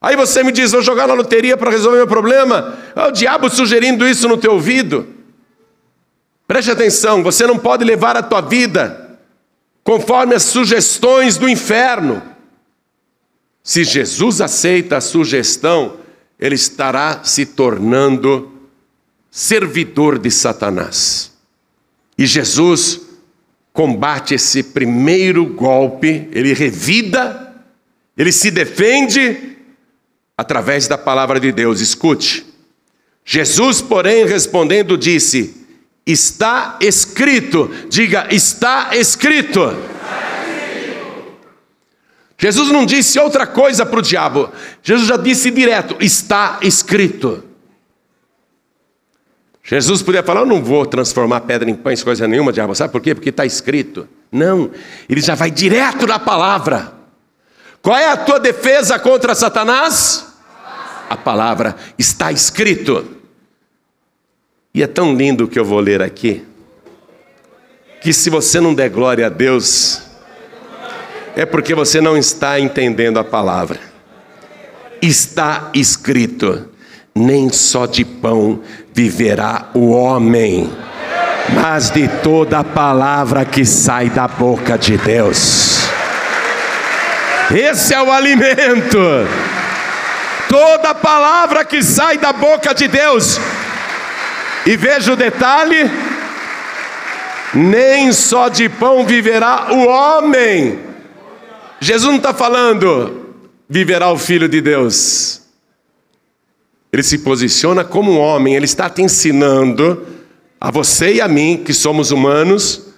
[0.00, 2.78] Aí você me diz: vou jogar na loteria para resolver meu problema.
[2.94, 5.17] É o diabo sugerindo isso no teu ouvido.
[6.48, 9.18] Preste atenção, você não pode levar a tua vida
[9.84, 12.22] conforme as sugestões do inferno.
[13.62, 15.98] Se Jesus aceita a sugestão,
[16.40, 18.50] ele estará se tornando
[19.30, 21.32] servidor de Satanás.
[22.16, 23.02] E Jesus
[23.70, 27.54] combate esse primeiro golpe, ele revida,
[28.16, 29.58] ele se defende
[30.34, 31.82] através da palavra de Deus.
[31.82, 32.46] Escute.
[33.22, 35.57] Jesus, porém, respondendo, disse:
[36.08, 37.70] Está escrito.
[37.90, 39.76] Diga, está escrito.
[42.38, 44.50] Jesus não disse outra coisa para o diabo.
[44.82, 47.44] Jesus já disse direto: está escrito.
[49.62, 52.74] Jesus podia falar: Eu não vou transformar pedra em pães, coisa nenhuma, diabo.
[52.74, 53.14] Sabe por quê?
[53.14, 54.08] Porque está escrito.
[54.32, 54.70] Não,
[55.10, 56.94] ele já vai direto na palavra.
[57.82, 60.26] Qual é a tua defesa contra Satanás?
[61.10, 63.17] A palavra está escrito.
[64.78, 66.44] E é tão lindo o que eu vou ler aqui,
[68.00, 70.02] que se você não der glória a Deus,
[71.34, 73.80] é porque você não está entendendo a palavra.
[75.02, 76.68] Está escrito:
[77.12, 78.60] nem só de pão
[78.94, 80.70] viverá o homem,
[81.60, 85.88] mas de toda a palavra que sai da boca de Deus.
[87.52, 88.96] Esse é o alimento.
[90.48, 93.40] Toda palavra que sai da boca de Deus
[94.68, 95.90] e veja o detalhe:
[97.54, 100.78] nem só de pão viverá o homem.
[101.80, 103.34] Jesus não está falando,
[103.66, 105.40] viverá o Filho de Deus.
[106.92, 110.06] Ele se posiciona como um homem, ele está te ensinando,
[110.60, 112.88] a você e a mim, que somos humanos,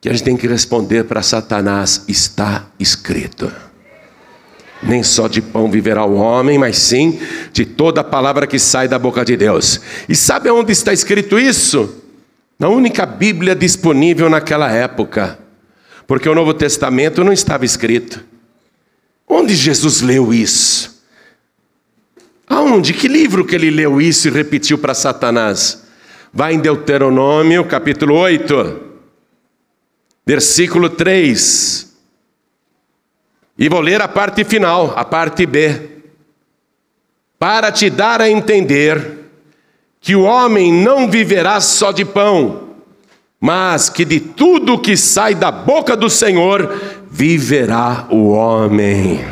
[0.00, 3.52] que a gente tem que responder para Satanás: está escrito.
[4.82, 7.18] Nem só de pão viverá o homem, mas sim
[7.52, 9.80] de toda palavra que sai da boca de Deus.
[10.08, 12.02] E sabe onde está escrito isso?
[12.58, 15.38] Na única Bíblia disponível naquela época,
[16.06, 18.24] porque o Novo Testamento não estava escrito.
[19.28, 21.02] Onde Jesus leu isso?
[22.46, 22.94] Aonde?
[22.94, 25.84] Que livro que ele leu isso e repetiu para Satanás?
[26.32, 28.80] Vai em Deuteronômio, capítulo 8,
[30.24, 31.85] versículo 3.
[33.58, 35.80] E vou ler a parte final, a parte B,
[37.38, 39.18] para te dar a entender
[40.00, 42.68] que o homem não viverá só de pão,
[43.40, 49.24] mas que de tudo que sai da boca do Senhor viverá o homem.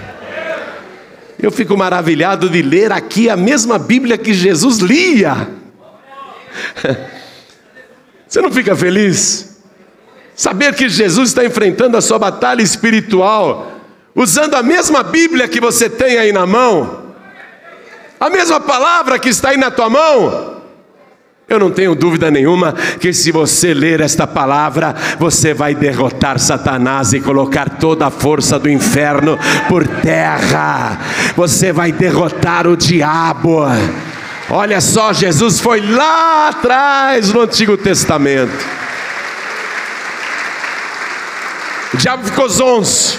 [1.39, 5.49] Eu fico maravilhado de ler aqui a mesma Bíblia que Jesus lia.
[8.27, 9.63] Você não fica feliz?
[10.35, 13.74] Saber que Jesus está enfrentando a sua batalha espiritual
[14.14, 17.05] usando a mesma Bíblia que você tem aí na mão,
[18.20, 20.55] a mesma palavra que está aí na tua mão.
[21.46, 27.12] Eu não tenho dúvida nenhuma que se você ler esta palavra, você vai derrotar Satanás
[27.12, 30.98] e colocar toda a força do inferno por terra.
[31.37, 33.66] Você vai derrotar o diabo.
[34.48, 38.64] Olha só, Jesus foi lá atrás no Antigo Testamento.
[41.92, 43.18] O diabo ficou zonzo.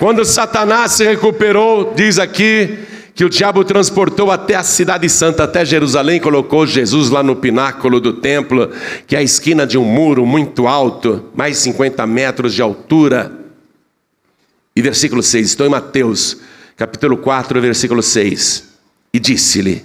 [0.00, 2.78] Quando Satanás se recuperou, diz aqui
[3.14, 8.00] que o diabo transportou até a cidade santa, até Jerusalém, colocou Jesus lá no pináculo
[8.00, 8.72] do templo,
[9.06, 13.30] que é a esquina de um muro muito alto, mais 50 metros de altura.
[14.74, 16.38] E versículo 6, estou em Mateus,
[16.78, 18.70] capítulo 4, versículo 6.
[19.12, 19.84] E disse-lhe: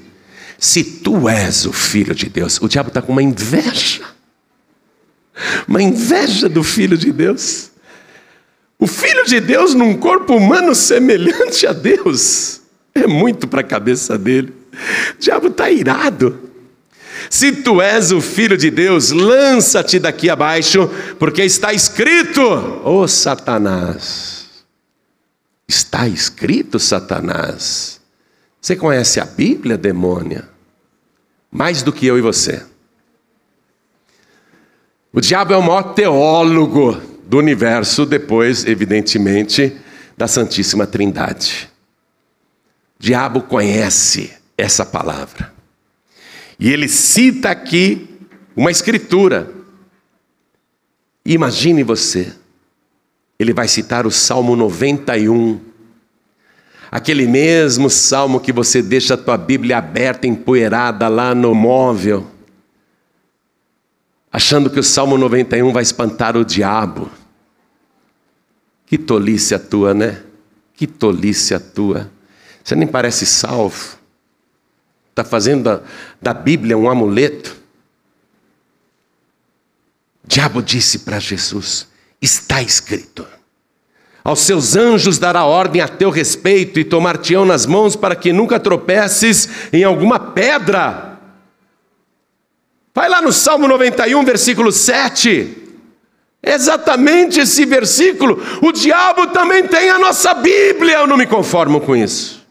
[0.57, 4.05] Se tu és o filho de Deus, o diabo está com uma inveja,
[5.67, 7.74] uma inveja do filho de Deus.
[8.77, 12.61] O filho de Deus num corpo humano semelhante a Deus.
[12.93, 14.53] É muito para a cabeça dele.
[15.15, 16.49] O diabo está irado.
[17.29, 23.07] Se tu és o filho de Deus, lança-te daqui abaixo, porque está escrito: Ô oh,
[23.07, 24.47] Satanás,
[25.67, 28.01] está escrito, Satanás.
[28.61, 30.49] Você conhece a Bíblia, demônia?
[31.51, 32.63] Mais do que eu e você.
[35.13, 39.75] O diabo é o maior teólogo do universo, depois, evidentemente,
[40.17, 41.75] da Santíssima Trindade
[42.99, 45.53] diabo conhece essa palavra.
[46.59, 48.07] E ele cita aqui
[48.55, 49.51] uma escritura.
[51.25, 52.33] Imagine você,
[53.37, 55.59] ele vai citar o Salmo 91,
[56.91, 62.31] aquele mesmo salmo que você deixa a tua Bíblia aberta, empoeirada lá no móvel,
[64.35, 67.09] achando que o Salmo 91 vai espantar o diabo.
[68.85, 70.23] Que tolice a tua, né?
[70.73, 72.11] Que tolice a tua.
[72.61, 73.97] Você nem parece salvo.
[75.09, 75.81] Está fazendo da,
[76.21, 77.55] da Bíblia um amuleto.
[80.27, 81.87] Diabo disse para Jesus:
[82.21, 83.25] Está escrito.
[84.21, 88.59] Aos seus anjos dará ordem a teu respeito e tomar-te-ão nas mãos para que nunca
[88.59, 91.14] tropeces em alguma pedra.
[92.95, 95.63] Vai lá no Salmo 91, versículo 7.
[96.41, 98.41] Exatamente esse versículo.
[98.61, 100.99] O diabo também tem a nossa Bíblia.
[100.99, 102.47] Eu não me conformo com isso.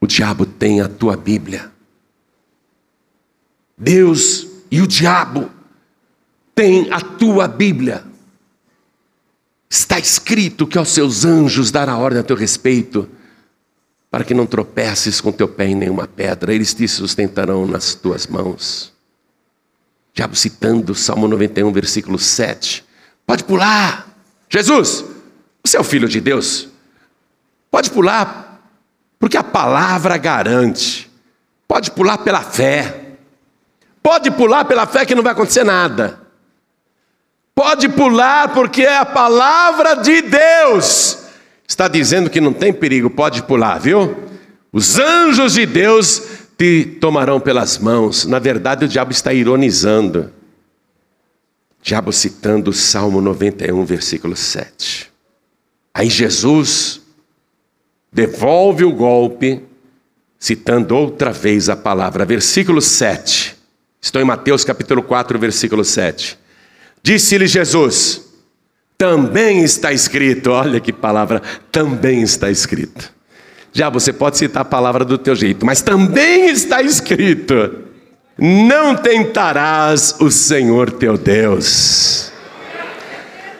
[0.00, 1.70] O diabo tem a tua Bíblia.
[3.78, 5.48] Deus e o diabo
[6.56, 8.02] têm a tua Bíblia.
[9.70, 13.08] Está escrito que aos seus anjos dará ordem a teu respeito,
[14.12, 18.26] para que não tropeces com teu pé em nenhuma pedra, eles te sustentarão nas tuas
[18.26, 18.92] mãos.
[20.12, 22.84] Diabo citando Salmo 91, versículo 7.
[23.26, 24.06] Pode pular.
[24.50, 25.02] Jesus,
[25.64, 26.68] você é o filho de Deus.
[27.70, 28.60] Pode pular,
[29.18, 31.10] porque a palavra garante.
[31.66, 33.14] Pode pular pela fé.
[34.02, 36.20] Pode pular pela fé que não vai acontecer nada.
[37.54, 41.21] Pode pular porque é a palavra de Deus.
[41.72, 44.14] Está dizendo que não tem perigo, pode pular, viu?
[44.70, 46.22] Os anjos de Deus
[46.58, 48.26] te tomarão pelas mãos.
[48.26, 50.30] Na verdade, o diabo está ironizando.
[51.80, 55.10] Diabo citando o Salmo 91, versículo 7.
[55.94, 57.00] Aí Jesus
[58.12, 59.62] devolve o golpe,
[60.38, 63.56] citando outra vez a palavra, versículo 7.
[63.98, 66.38] Estou em Mateus capítulo 4, versículo 7.
[67.02, 68.31] Disse-lhe Jesus:
[69.02, 73.12] Também está escrito, olha que palavra, também está escrito.
[73.72, 77.80] Já você pode citar a palavra do teu jeito, mas também está escrito:
[78.38, 82.30] Não tentarás o Senhor teu Deus.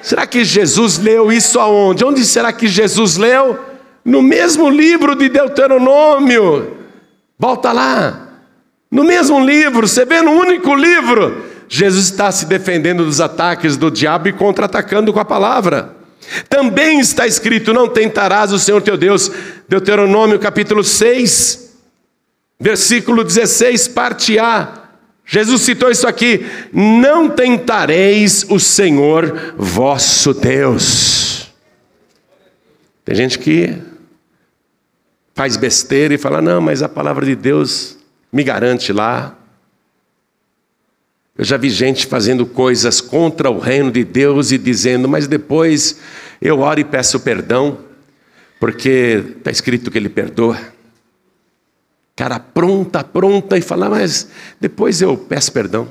[0.00, 2.04] Será que Jesus leu isso aonde?
[2.04, 3.58] Onde será que Jesus leu?
[4.04, 6.76] No mesmo livro de Deuteronômio,
[7.36, 8.28] volta lá.
[8.88, 13.90] No mesmo livro, você vê no único livro, Jesus está se defendendo dos ataques do
[13.90, 15.96] diabo e contra-atacando com a palavra.
[16.46, 19.30] Também está escrito: Não tentarás o Senhor teu Deus.
[19.66, 21.74] Deuteronômio capítulo 6,
[22.60, 24.82] versículo 16, parte A.
[25.24, 26.44] Jesus citou isso aqui:
[26.74, 31.50] Não tentareis o Senhor vosso Deus.
[33.02, 33.78] Tem gente que
[35.34, 37.96] faz besteira e fala: não, mas a palavra de Deus
[38.30, 39.38] me garante lá.
[41.36, 45.98] Eu já vi gente fazendo coisas contra o reino de Deus e dizendo, mas depois
[46.40, 47.78] eu oro e peço perdão,
[48.60, 50.58] porque está escrito que ele perdoa.
[52.14, 54.28] Cara, pronta, pronta e fala, mas
[54.60, 55.88] depois eu peço perdão.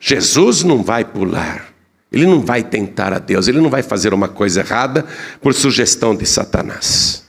[0.00, 1.74] Jesus não vai pular,
[2.10, 5.04] ele não vai tentar a Deus, ele não vai fazer uma coisa errada
[5.42, 7.25] por sugestão de Satanás.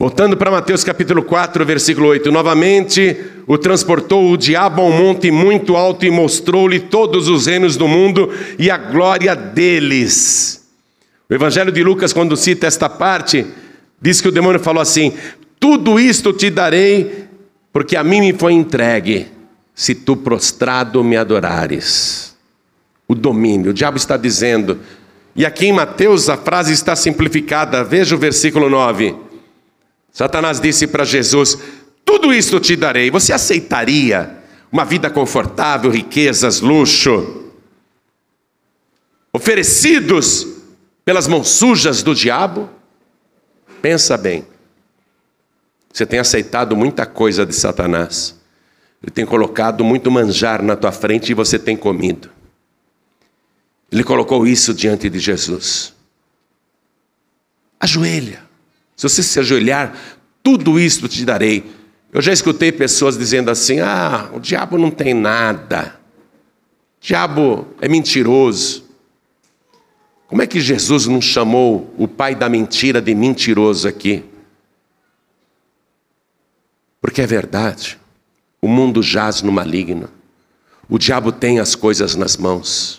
[0.00, 3.16] Voltando para Mateus capítulo 4, versículo 8: Novamente
[3.48, 7.88] o transportou o diabo a um monte muito alto e mostrou-lhe todos os reinos do
[7.88, 10.64] mundo e a glória deles.
[11.28, 13.44] O Evangelho de Lucas, quando cita esta parte,
[14.00, 15.12] diz que o demônio falou assim:
[15.58, 17.24] Tudo isto te darei,
[17.72, 19.26] porque a mim me foi entregue,
[19.74, 22.36] se tu prostrado me adorares.
[23.08, 24.78] O domínio, o diabo está dizendo,
[25.34, 29.26] e aqui em Mateus a frase está simplificada, veja o versículo 9.
[30.18, 31.56] Satanás disse para Jesus:
[32.04, 33.08] Tudo isto te darei.
[33.08, 34.36] Você aceitaria
[34.72, 37.52] uma vida confortável, riquezas, luxo,
[39.32, 40.44] oferecidos
[41.04, 42.68] pelas mãos sujas do diabo?
[43.80, 44.44] Pensa bem.
[45.92, 48.34] Você tem aceitado muita coisa de Satanás.
[49.00, 52.28] Ele tem colocado muito manjar na tua frente e você tem comido.
[53.92, 55.94] Ele colocou isso diante de Jesus.
[57.78, 58.47] Ajoelha.
[58.98, 59.96] Se você se ajoelhar,
[60.42, 61.70] tudo isto te darei.
[62.12, 65.94] Eu já escutei pessoas dizendo assim: ah, o diabo não tem nada,
[67.00, 68.84] o diabo é mentiroso.
[70.26, 74.24] Como é que Jesus não chamou o pai da mentira de mentiroso aqui?
[77.00, 77.98] Porque é verdade,
[78.60, 80.10] o mundo jaz no maligno,
[80.88, 82.97] o diabo tem as coisas nas mãos.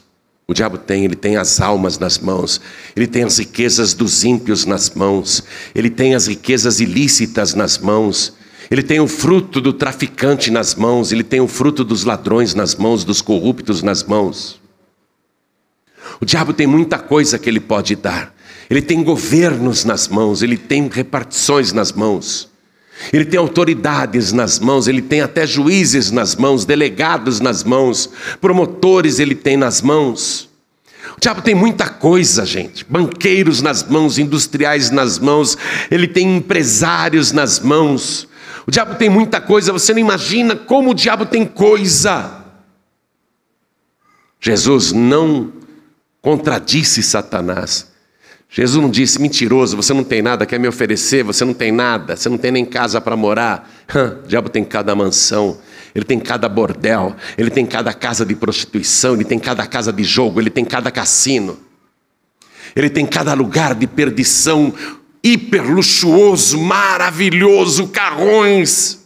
[0.50, 2.60] O diabo tem, ele tem as almas nas mãos,
[2.96, 5.44] ele tem as riquezas dos ímpios nas mãos,
[5.76, 8.34] ele tem as riquezas ilícitas nas mãos,
[8.72, 12.74] ele tem o fruto do traficante nas mãos, ele tem o fruto dos ladrões nas
[12.74, 14.60] mãos, dos corruptos nas mãos.
[16.20, 18.36] O diabo tem muita coisa que ele pode dar,
[18.72, 22.49] ele tem governos nas mãos, ele tem repartições nas mãos.
[23.14, 28.10] Ele tem autoridades nas mãos, ele tem até juízes nas mãos, delegados nas mãos,
[28.42, 30.50] promotores ele tem nas mãos.
[31.18, 32.86] O diabo tem muita coisa, gente.
[32.86, 35.58] Banqueiros nas mãos, industriais nas mãos,
[35.90, 38.28] ele tem empresários nas mãos.
[38.68, 42.46] O diabo tem muita coisa, você não imagina como o diabo tem coisa.
[44.40, 45.52] Jesus não
[46.22, 47.89] contradisse Satanás.
[48.52, 52.16] Jesus não disse, mentiroso, você não tem nada, quer me oferecer, você não tem nada,
[52.16, 53.72] você não tem nem casa para morar.
[54.24, 55.60] o diabo tem cada mansão,
[55.94, 60.04] ele tem cada bordel, ele tem cada casa de prostituição, ele tem cada casa de
[60.04, 61.60] jogo, ele tem cada cassino,
[62.76, 64.74] ele tem cada lugar de perdição
[65.24, 69.06] hiper luxuoso, maravilhoso, carrões,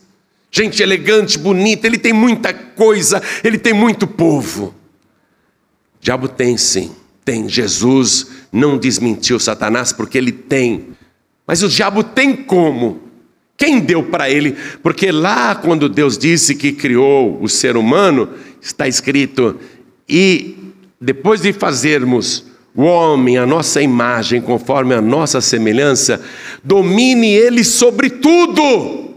[0.50, 4.68] gente elegante, bonita, ele tem muita coisa, ele tem muito povo.
[4.68, 4.74] O
[6.00, 6.96] diabo tem sim.
[7.26, 7.48] Tem.
[7.48, 10.90] Jesus não desmentiu Satanás porque ele tem.
[11.46, 13.02] Mas o diabo tem como?
[13.58, 14.56] Quem deu para ele?
[14.82, 18.30] Porque lá, quando Deus disse que criou o ser humano,
[18.62, 19.60] está escrito:
[20.08, 20.56] e
[21.02, 22.46] depois de fazermos
[22.76, 26.24] o homem, a nossa imagem, conforme a nossa semelhança,
[26.64, 29.14] domine ele sobre tudo.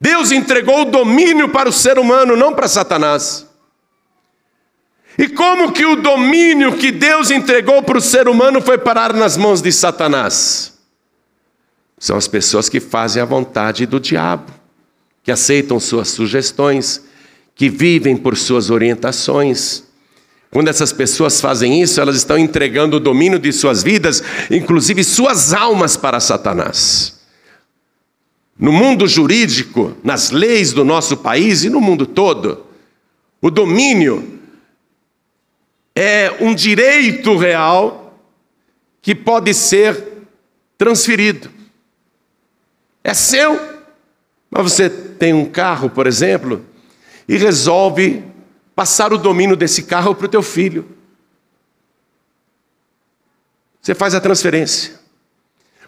[0.00, 3.49] Deus entregou o domínio para o ser humano, não para Satanás.
[5.18, 9.36] E como que o domínio que Deus entregou para o ser humano foi parar nas
[9.36, 10.78] mãos de Satanás?
[11.98, 14.50] São as pessoas que fazem a vontade do diabo,
[15.22, 17.04] que aceitam suas sugestões,
[17.54, 19.84] que vivem por suas orientações.
[20.50, 25.52] Quando essas pessoas fazem isso, elas estão entregando o domínio de suas vidas, inclusive suas
[25.52, 27.20] almas, para Satanás.
[28.58, 32.64] No mundo jurídico, nas leis do nosso país e no mundo todo,
[33.42, 34.39] o domínio
[35.94, 38.18] é um direito real
[39.02, 40.04] que pode ser
[40.76, 41.50] transferido.
[43.02, 43.58] É seu,
[44.50, 46.64] mas você tem um carro, por exemplo,
[47.28, 48.24] e resolve
[48.74, 50.86] passar o domínio desse carro para o teu filho.
[53.80, 55.00] Você faz a transferência.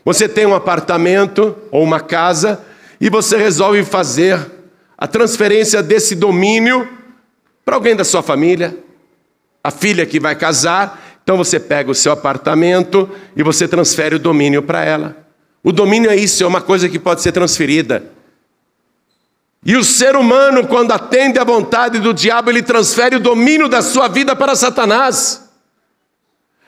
[0.05, 2.65] Você tem um apartamento ou uma casa
[3.01, 4.51] e você resolve fazer
[4.97, 6.89] a transferência desse domínio
[7.65, 8.77] para alguém da sua família,
[9.63, 14.19] a filha que vai casar, então você pega o seu apartamento e você transfere o
[14.19, 15.17] domínio para ela.
[15.63, 18.05] O domínio é isso, é uma coisa que pode ser transferida.
[19.65, 23.81] E o ser humano, quando atende à vontade do diabo, ele transfere o domínio da
[23.81, 25.49] sua vida para Satanás.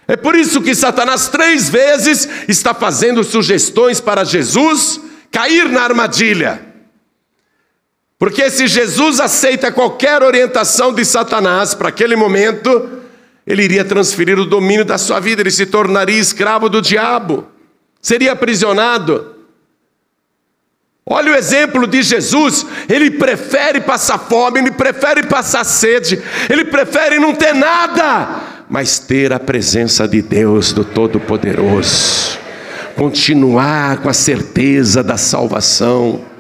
[0.06, 5.00] É por isso que Satanás três vezes está fazendo sugestões para Jesus
[5.32, 6.73] cair na armadilha.
[8.24, 13.02] Porque se Jesus aceita qualquer orientação de Satanás para aquele momento,
[13.46, 17.46] ele iria transferir o domínio da sua vida, ele se tornaria escravo do diabo,
[18.00, 19.34] seria aprisionado.
[21.04, 26.18] Olha o exemplo de Jesus, ele prefere passar fome, ele prefere passar sede,
[26.48, 32.38] ele prefere não ter nada, mas ter a presença de Deus, do Todo-Poderoso.
[32.96, 36.32] continuar com a certeza da salvação.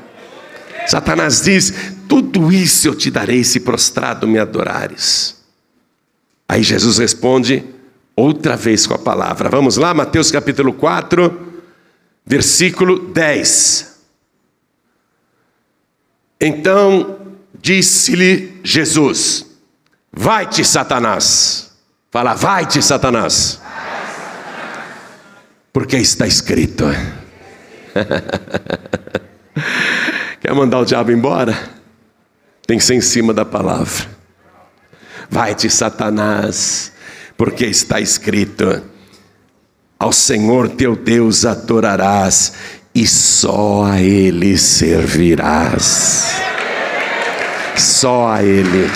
[0.86, 1.72] Satanás diz:
[2.08, 5.36] Tudo isso eu te darei se prostrado me adorares.
[6.48, 7.64] Aí Jesus responde
[8.14, 9.48] outra vez com a palavra.
[9.48, 11.54] Vamos lá, Mateus capítulo 4,
[12.24, 13.94] versículo 10.
[16.40, 17.18] Então
[17.60, 19.46] disse-lhe Jesus:
[20.12, 21.72] Vai-te, Satanás.
[22.10, 23.60] Fala, vai-te, Satanás.
[25.72, 26.84] Porque está escrito.
[30.44, 31.58] Quer mandar o diabo embora?
[32.66, 34.06] Tem que ser em cima da palavra.
[35.30, 36.92] Vai-te, Satanás,
[37.34, 38.82] porque está escrito:
[39.98, 42.52] Ao Senhor teu Deus adorarás
[42.94, 46.34] e só a Ele servirás.
[47.74, 48.90] Só a Ele.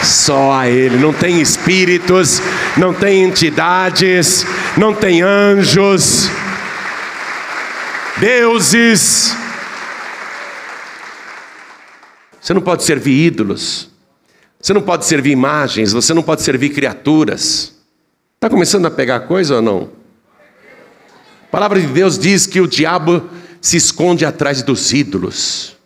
[0.00, 0.96] Só a Ele.
[0.96, 2.40] Não tem espíritos,
[2.76, 4.46] não tem entidades,
[4.76, 6.30] não tem anjos,
[8.18, 9.41] deuses
[12.42, 13.88] você não pode servir ídolos.
[14.60, 15.92] Você não pode servir imagens.
[15.92, 17.72] Você não pode servir criaturas.
[18.34, 19.90] Está começando a pegar coisa ou não?
[21.44, 23.30] A palavra de Deus diz que o diabo
[23.60, 25.76] se esconde atrás dos ídolos.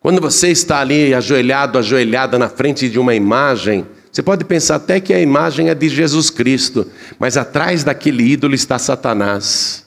[0.00, 4.98] Quando você está ali ajoelhado, ajoelhada na frente de uma imagem, você pode pensar até
[4.98, 6.90] que a imagem é de Jesus Cristo,
[7.20, 9.83] mas atrás daquele ídolo está Satanás.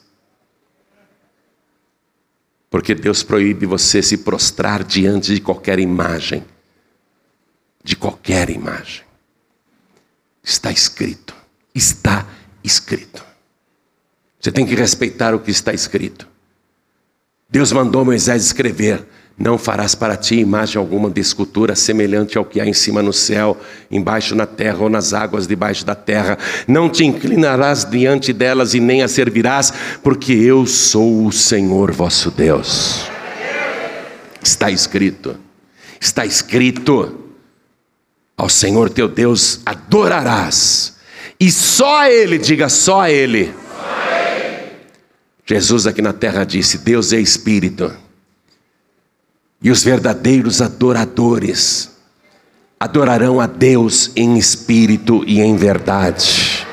[2.70, 6.44] Porque Deus proíbe você se prostrar diante de qualquer imagem.
[7.84, 9.04] De qualquer imagem.
[10.44, 11.36] Está escrito.
[11.74, 12.28] Está
[12.64, 13.26] escrito.
[14.40, 16.28] Você tem que respeitar o que está escrito.
[17.50, 19.08] Deus mandou Moisés escrever:
[19.38, 23.14] não farás para ti imagem alguma de escultura semelhante ao que há em cima no
[23.14, 23.56] céu,
[23.92, 26.40] embaixo na terra ou nas águas debaixo da terra.
[26.68, 29.72] Não te inclinarás diante delas e nem a servirás,
[30.02, 33.12] porque eu sou o Senhor vosso Deus.
[34.42, 35.38] Está escrito,
[36.02, 37.26] está escrito:
[38.36, 40.96] ao Senhor teu Deus adorarás,
[41.40, 43.46] e só a Ele, diga só a Ele.
[43.46, 44.72] Só a Ele.
[45.46, 48.07] Jesus aqui na terra disse: Deus é Espírito.
[49.62, 51.92] E os verdadeiros adoradores
[52.80, 56.68] adorarão a Deus em espírito e em verdade.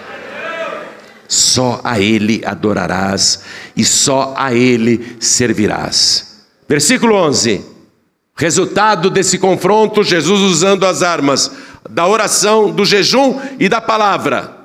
[1.27, 3.41] Só a Ele adorarás
[3.75, 6.45] e só a Ele servirás.
[6.69, 7.65] Versículo 11.
[8.37, 11.51] Resultado desse confronto, Jesus usando as armas
[11.89, 14.65] da oração, do jejum e da palavra.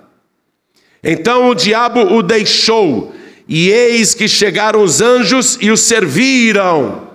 [1.04, 3.14] Então o diabo o deixou,
[3.48, 7.09] e eis que chegaram os anjos e o serviram.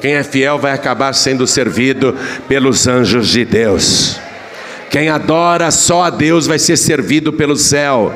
[0.00, 2.16] Quem é fiel vai acabar sendo servido
[2.48, 4.18] pelos anjos de Deus.
[4.90, 8.12] Quem adora só a Deus vai ser servido pelo céu.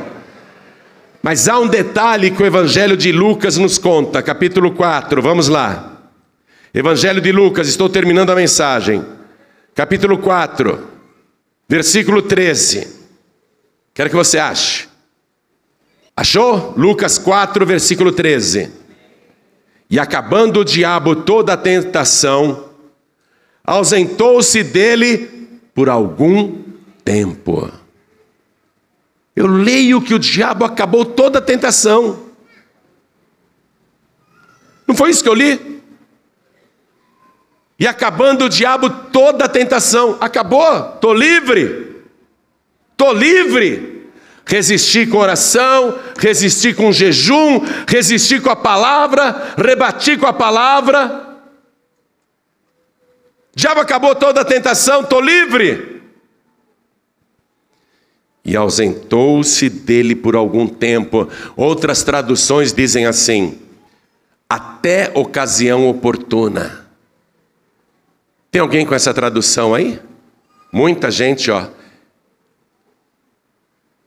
[1.22, 6.02] Mas há um detalhe que o Evangelho de Lucas nos conta, capítulo 4, vamos lá.
[6.74, 9.04] Evangelho de Lucas, estou terminando a mensagem.
[9.74, 10.88] Capítulo 4,
[11.68, 12.88] versículo 13.
[13.94, 14.88] Quero que você ache.
[16.16, 16.74] Achou?
[16.76, 18.70] Lucas 4, versículo 13.
[19.94, 22.68] E acabando o diabo toda a tentação,
[23.62, 25.28] ausentou-se dele
[25.72, 26.64] por algum
[27.04, 27.70] tempo.
[29.36, 32.24] Eu leio que o diabo acabou toda a tentação.
[34.84, 35.80] Não foi isso que eu li?
[37.78, 42.02] E acabando o diabo toda a tentação, acabou, estou livre,
[42.90, 43.93] estou livre.
[44.46, 51.38] Resisti com oração, resisti com jejum, resisti com a palavra, rebati com a palavra.
[53.54, 56.02] Diabo acabou toda a tentação, estou livre.
[58.44, 61.26] E ausentou-se dele por algum tempo.
[61.56, 63.58] Outras traduções dizem assim:
[64.48, 66.84] até ocasião oportuna.
[68.50, 69.98] Tem alguém com essa tradução aí?
[70.70, 71.66] Muita gente, ó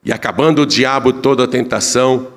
[0.08, 2.30] e acabando o diabo toda a tentação,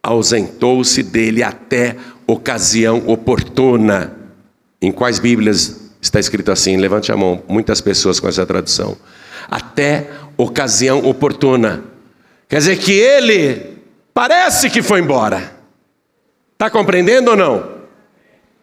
[0.00, 4.16] ausentou-se dele até ocasião oportuna.
[4.80, 6.76] Em quais Bíblias está escrito assim?
[6.76, 7.42] Levante a mão.
[7.48, 8.96] Muitas pessoas com essa tradução.
[9.50, 11.82] Até ocasião oportuna.
[12.48, 13.78] Quer dizer que ele
[14.14, 15.52] parece que foi embora.
[16.52, 17.80] Está compreendendo ou não?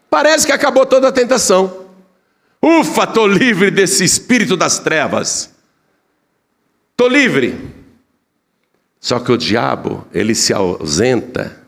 [0.09, 1.85] Parece que acabou toda a tentação.
[2.63, 5.53] Ufa, estou livre desse espírito das trevas.
[6.93, 7.76] Estou livre.
[8.99, 11.63] Só que o diabo, ele se ausenta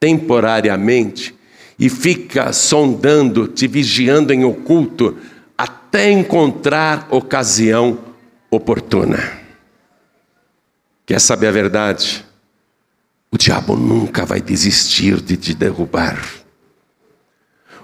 [0.00, 1.34] temporariamente
[1.78, 5.16] e fica sondando, te vigiando em oculto,
[5.56, 7.98] até encontrar ocasião
[8.50, 9.40] oportuna.
[11.06, 12.24] Quer saber a verdade?
[13.30, 16.22] O diabo nunca vai desistir de te derrubar.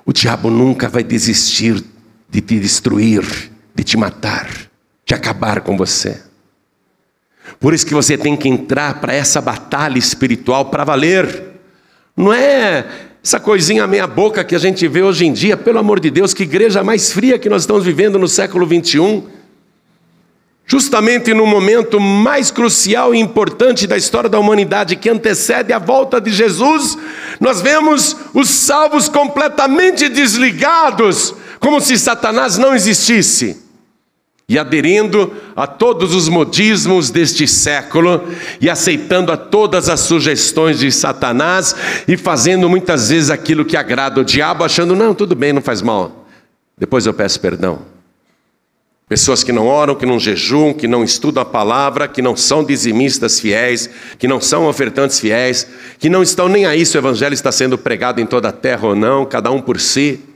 [0.04, 1.84] O diabo nunca vai desistir
[2.28, 4.48] de te destruir, de te matar,
[5.06, 6.27] de acabar com você.
[7.60, 11.44] Por isso que você tem que entrar para essa batalha espiritual para valer.
[12.16, 12.86] Não é
[13.22, 16.32] essa coisinha meia boca que a gente vê hoje em dia, pelo amor de Deus,
[16.32, 19.24] que igreja mais fria que nós estamos vivendo no século 21.
[20.66, 26.20] Justamente no momento mais crucial e importante da história da humanidade, que antecede a volta
[26.20, 26.96] de Jesus,
[27.40, 33.67] nós vemos os salvos completamente desligados, como se Satanás não existisse
[34.48, 38.24] e aderindo a todos os modismos deste século
[38.58, 41.76] e aceitando a todas as sugestões de Satanás
[42.08, 45.82] e fazendo muitas vezes aquilo que agrada o diabo, achando, não, tudo bem, não faz
[45.82, 46.26] mal,
[46.78, 47.80] depois eu peço perdão.
[49.06, 52.64] Pessoas que não oram, que não jejuam, que não estudam a palavra, que não são
[52.64, 53.88] dizimistas fiéis,
[54.18, 55.66] que não são ofertantes fiéis,
[55.98, 58.86] que não estão nem aí se o evangelho está sendo pregado em toda a terra
[58.86, 60.27] ou não, cada um por si.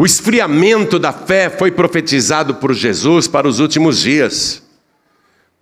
[0.00, 4.62] O esfriamento da fé foi profetizado por Jesus para os últimos dias.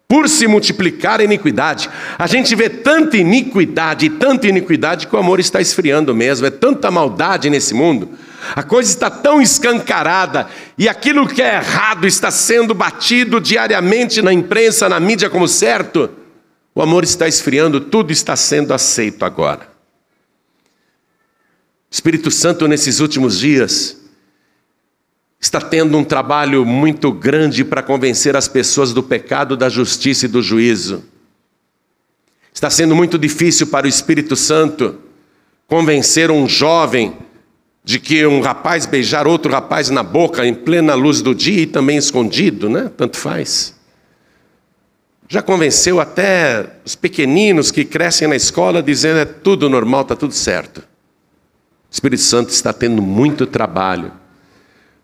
[0.07, 5.41] Por se multiplicar a iniquidade, a gente vê tanta iniquidade, tanta iniquidade que o amor
[5.41, 8.11] está esfriando mesmo, é tanta maldade nesse mundo.
[8.55, 14.35] A coisa está tão escancarada e aquilo que é errado está sendo batido diariamente na
[14.35, 16.11] imprensa, na mídia como certo.
[16.75, 19.67] O amor está esfriando, tudo está sendo aceito agora.
[21.91, 24.06] Espírito Santo, nesses últimos dias,
[25.47, 30.29] está tendo um trabalho muito grande para convencer as pessoas do pecado, da justiça e
[30.29, 31.05] do juízo.
[32.53, 34.99] Está sendo muito difícil para o Espírito Santo
[35.69, 37.17] convencer um jovem
[37.85, 41.67] de que um rapaz beijar outro rapaz na boca em plena luz do dia e
[41.67, 42.91] também escondido, né?
[42.97, 43.77] Tanto faz.
[45.29, 50.35] Já convenceu até os pequeninos que crescem na escola dizendo é tudo normal, está tudo
[50.35, 50.79] certo.
[50.79, 54.13] O Espírito Santo está tendo muito trabalho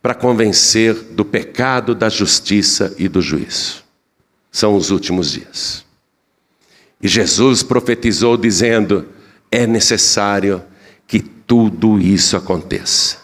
[0.02, 3.84] para convencer do pecado, da justiça e do juízo.
[4.50, 5.84] São os últimos dias.
[7.00, 9.08] E Jesus profetizou dizendo:
[9.50, 10.62] é necessário
[11.06, 13.22] que tudo isso aconteça.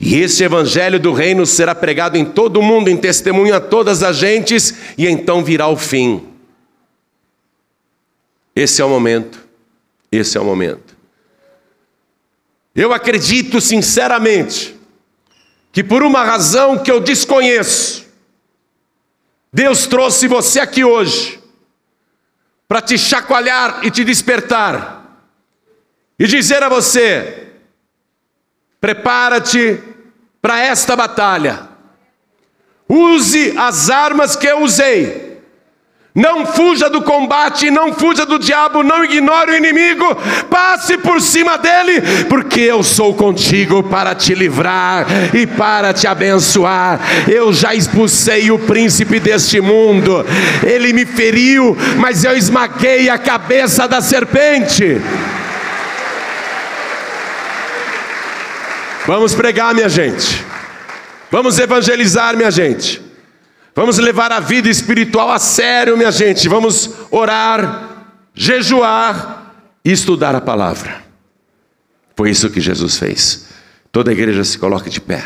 [0.00, 4.02] E esse evangelho do reino será pregado em todo o mundo, em testemunho a todas
[4.02, 6.26] as gentes, e então virá o fim.
[8.54, 9.40] Esse é o momento.
[10.10, 10.96] Esse é o momento.
[12.74, 14.74] Eu acredito sinceramente
[15.72, 18.06] que por uma razão que eu desconheço,
[19.50, 21.42] Deus trouxe você aqui hoje
[22.68, 25.02] para te chacoalhar e te despertar
[26.18, 27.48] e dizer a você:
[28.80, 29.82] prepara-te
[30.40, 31.68] para esta batalha,
[32.86, 35.31] use as armas que eu usei
[36.14, 40.14] não fuja do combate, não fuja do diabo, não ignore o inimigo,
[40.50, 47.00] passe por cima dele, porque eu sou contigo para te livrar e para te abençoar.
[47.26, 50.24] Eu já expulsei o príncipe deste mundo,
[50.62, 55.00] ele me feriu, mas eu esmaguei a cabeça da serpente.
[59.06, 60.44] Vamos pregar, minha gente,
[61.30, 63.01] vamos evangelizar, minha gente.
[63.74, 66.48] Vamos levar a vida espiritual a sério, minha gente.
[66.48, 69.54] Vamos orar, jejuar
[69.84, 71.02] e estudar a palavra.
[72.14, 73.46] Foi isso que Jesus fez.
[73.90, 75.24] Toda a igreja se coloca de pé.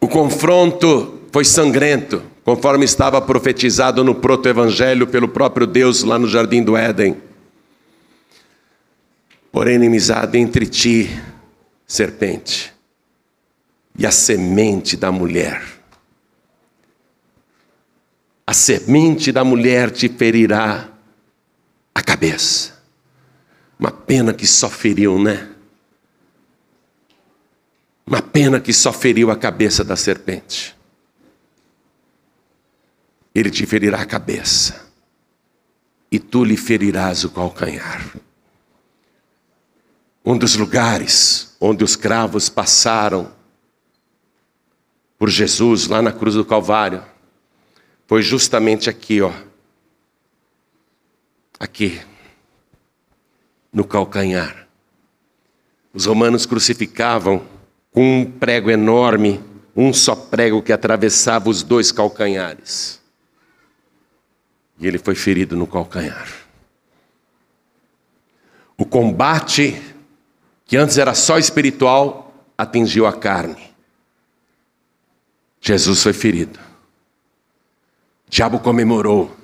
[0.00, 6.62] O confronto foi sangrento, conforme estava profetizado no proto-evangelho pelo próprio Deus lá no jardim
[6.62, 7.16] do Éden.
[9.52, 11.10] Porém, inimizade entre ti,
[11.86, 12.72] serpente,
[13.98, 15.77] e a semente da mulher
[18.48, 20.88] a semente da mulher te ferirá
[21.94, 22.82] a cabeça.
[23.78, 25.50] Uma pena que só feriu, né?
[28.06, 30.74] Uma pena que só feriu a cabeça da serpente.
[33.34, 34.88] Ele te ferirá a cabeça,
[36.10, 38.16] e tu lhe ferirás o calcanhar.
[40.24, 43.30] Um dos lugares onde os cravos passaram
[45.18, 47.17] por Jesus lá na cruz do Calvário
[48.08, 49.30] foi justamente aqui, ó.
[51.60, 52.00] Aqui.
[53.70, 54.66] No calcanhar.
[55.92, 57.46] Os romanos crucificavam
[57.92, 59.44] com um prego enorme,
[59.76, 62.98] um só prego que atravessava os dois calcanhares.
[64.80, 66.32] E ele foi ferido no calcanhar.
[68.74, 69.82] O combate,
[70.64, 73.74] que antes era só espiritual, atingiu a carne.
[75.60, 76.67] Jesus foi ferido.
[78.28, 79.34] Diabo comemorou.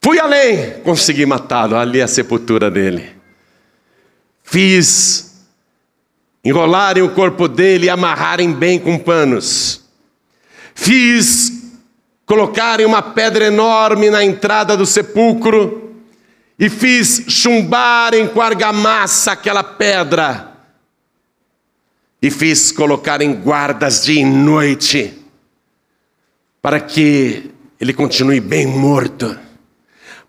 [0.00, 3.16] Fui além, consegui matá-lo, ali é a sepultura dele.
[4.42, 5.46] Fiz
[6.44, 9.84] enrolarem o corpo dele e amarrarem bem com panos.
[10.74, 11.52] Fiz
[12.24, 15.94] colocarem uma pedra enorme na entrada do sepulcro
[16.58, 20.52] e fiz chumbarem com argamassa aquela pedra.
[22.20, 25.18] E fiz colocarem guardas dia e noite
[26.60, 27.50] para que
[27.80, 29.38] ele continue bem morto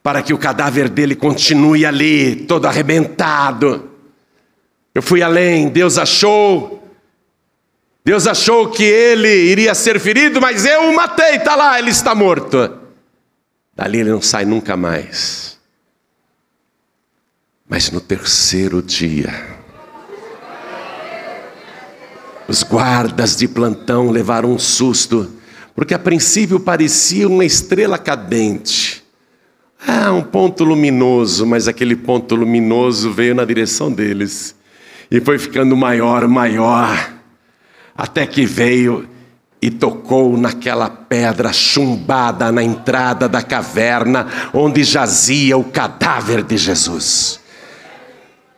[0.02, 3.89] para que o cadáver dele continue ali, todo arrebentado.
[4.93, 6.80] Eu fui além, Deus achou.
[8.04, 12.16] Deus achou que ele iria ser ferido, mas eu o matei, está lá, ele está
[12.16, 12.80] morto.
[13.76, 15.60] Dali ele não sai nunca mais.
[17.68, 19.58] Mas no terceiro dia,
[22.47, 25.38] os guardas de plantão levaram um susto,
[25.80, 29.01] porque a princípio parecia uma estrela cadente.
[29.88, 34.53] Ah, um ponto luminoso, mas aquele ponto luminoso veio na direção deles
[35.09, 37.13] e foi ficando maior, maior,
[37.95, 39.07] até que veio
[39.61, 47.38] e tocou naquela pedra chumbada na entrada da caverna onde jazia o cadáver de Jesus.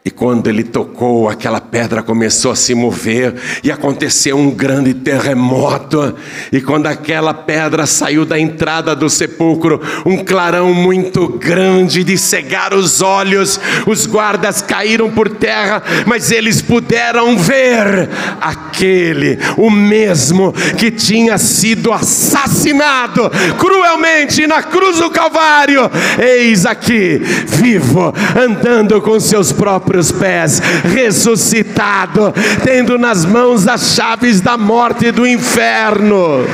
[0.04, 6.16] E quando ele tocou, aquela pedra começou a se mover e aconteceu um grande terremoto.
[6.52, 12.74] E quando aquela pedra saiu da entrada do sepulcro, um clarão muito grande de cegar
[12.74, 18.10] os olhos, os guardas caíram por terra, mas eles puderam ver
[18.41, 23.30] aquele, o mesmo que tinha sido assassinado
[23.60, 25.82] cruelmente na cruz do Calvário.
[26.20, 30.60] Eis aqui, vivo, andando com seus próprios próprios pés,
[30.94, 32.34] ressuscitado,
[32.64, 36.46] tendo nas mãos as chaves da morte e do inferno.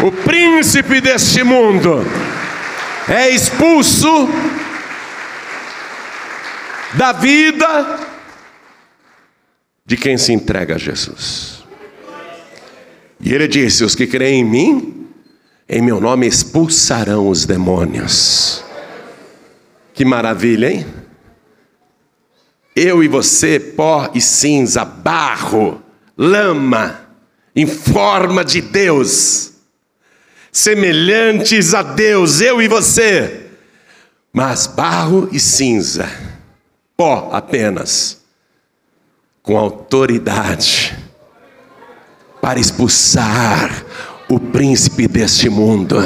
[0.00, 2.04] O príncipe deste mundo
[3.08, 4.28] é expulso
[6.94, 8.00] da vida
[9.86, 11.62] de quem se entrega a Jesus.
[13.20, 15.06] E ele disse: Os que creem em mim,
[15.68, 18.64] em meu nome expulsarão os demônios.
[20.00, 20.86] Que maravilha, hein?
[22.74, 25.82] Eu e você, pó e cinza, barro,
[26.16, 27.06] lama,
[27.54, 29.52] em forma de Deus,
[30.50, 33.50] semelhantes a Deus, eu e você,
[34.32, 36.10] mas barro e cinza,
[36.96, 38.22] pó apenas,
[39.42, 40.96] com autoridade,
[42.40, 43.84] para expulsar
[44.30, 45.98] o príncipe deste mundo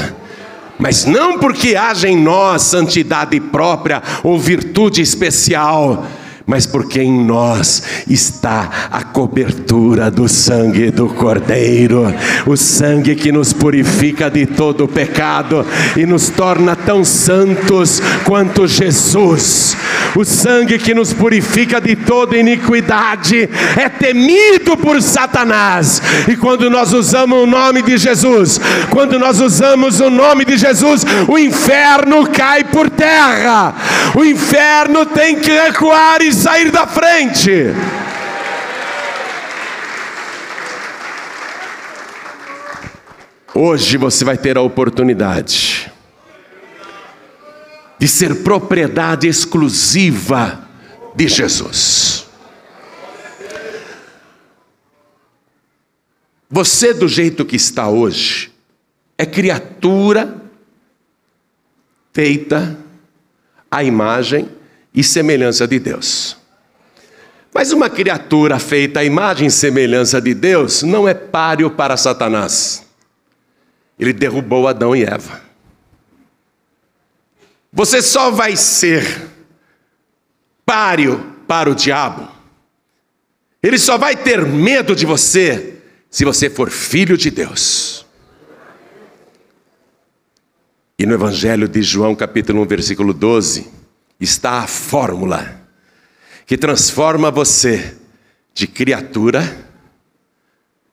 [0.79, 6.07] mas não porque haja em nós santidade própria ou virtude especial,
[6.47, 12.13] mas porque em nós está a cobertura do sangue do Cordeiro,
[12.47, 15.67] o sangue que nos purifica de todo pecado
[15.97, 19.77] e nos torna tão santos quanto Jesus.
[20.15, 26.01] O sangue que nos purifica de toda iniquidade é temido por Satanás.
[26.29, 31.05] E quando nós usamos o nome de Jesus, quando nós usamos o nome de Jesus,
[31.27, 33.75] o inferno cai por terra.
[34.15, 37.51] O inferno tem que recuar e sair da frente.
[43.55, 45.91] Hoje você vai ter a oportunidade
[47.99, 50.69] de ser propriedade exclusiva
[51.15, 52.27] de Jesus.
[56.51, 58.53] Você, do jeito que está hoje,
[59.17, 60.43] é criatura
[62.13, 62.77] feita
[63.71, 64.49] à imagem
[64.95, 66.37] e semelhança de Deus.
[67.53, 72.85] Mas uma criatura feita à imagem e semelhança de Deus não é páreo para Satanás.
[73.99, 75.41] Ele derrubou Adão e Eva.
[77.73, 79.31] Você só vai ser
[80.65, 82.29] páreo para o diabo.
[83.63, 85.79] Ele só vai ter medo de você
[86.11, 88.05] se você for filho de Deus.
[90.99, 93.69] E no Evangelho de João, capítulo 1, versículo 12,
[94.25, 95.63] está a fórmula
[96.47, 97.97] que transforma você
[98.53, 99.67] de criatura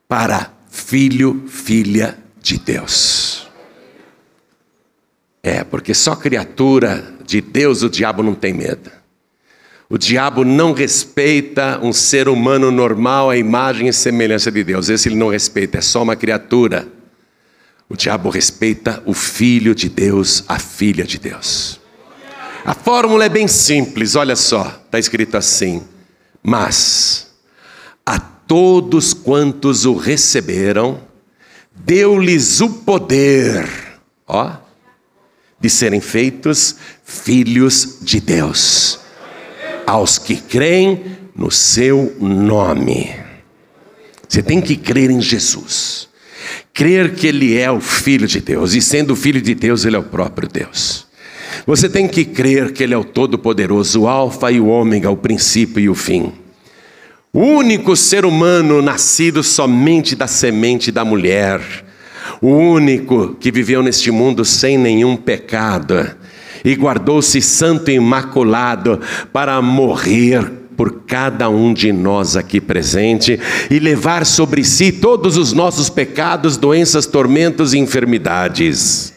[0.08, 3.50] para filho, filha de Deus.
[5.44, 8.92] É, porque só criatura de Deus o diabo não tem medo.
[9.90, 14.88] O diabo não respeita um ser humano normal, a imagem e semelhança de Deus.
[14.88, 16.88] Esse ele não respeita, é só uma criatura.
[17.90, 21.81] O diabo respeita o filho de Deus, a filha de Deus.
[22.64, 25.84] A fórmula é bem simples, olha só, está escrito assim:
[26.43, 27.32] Mas
[28.05, 31.01] a todos quantos o receberam,
[31.74, 33.68] deu-lhes o poder,
[34.28, 34.57] ó,
[35.59, 38.99] de serem feitos filhos de Deus,
[39.88, 43.16] aos que creem no seu nome.
[44.28, 46.07] Você tem que crer em Jesus,
[46.74, 49.99] crer que Ele é o Filho de Deus, e sendo Filho de Deus, Ele é
[49.99, 51.11] o próprio Deus.
[51.66, 55.18] Você tem que crer que Ele é o Todo-Poderoso, o Alfa e o Ômega, o
[55.18, 56.32] princípio e o fim.
[57.34, 61.62] O único ser humano nascido somente da semente da mulher,
[62.41, 66.12] o único que viveu neste mundo sem nenhum pecado
[66.64, 68.99] e guardou-se santo e imaculado
[69.32, 70.43] para morrer
[70.76, 73.39] por cada um de nós aqui presente
[73.70, 79.14] e levar sobre si todos os nossos pecados, doenças, tormentos e enfermidades.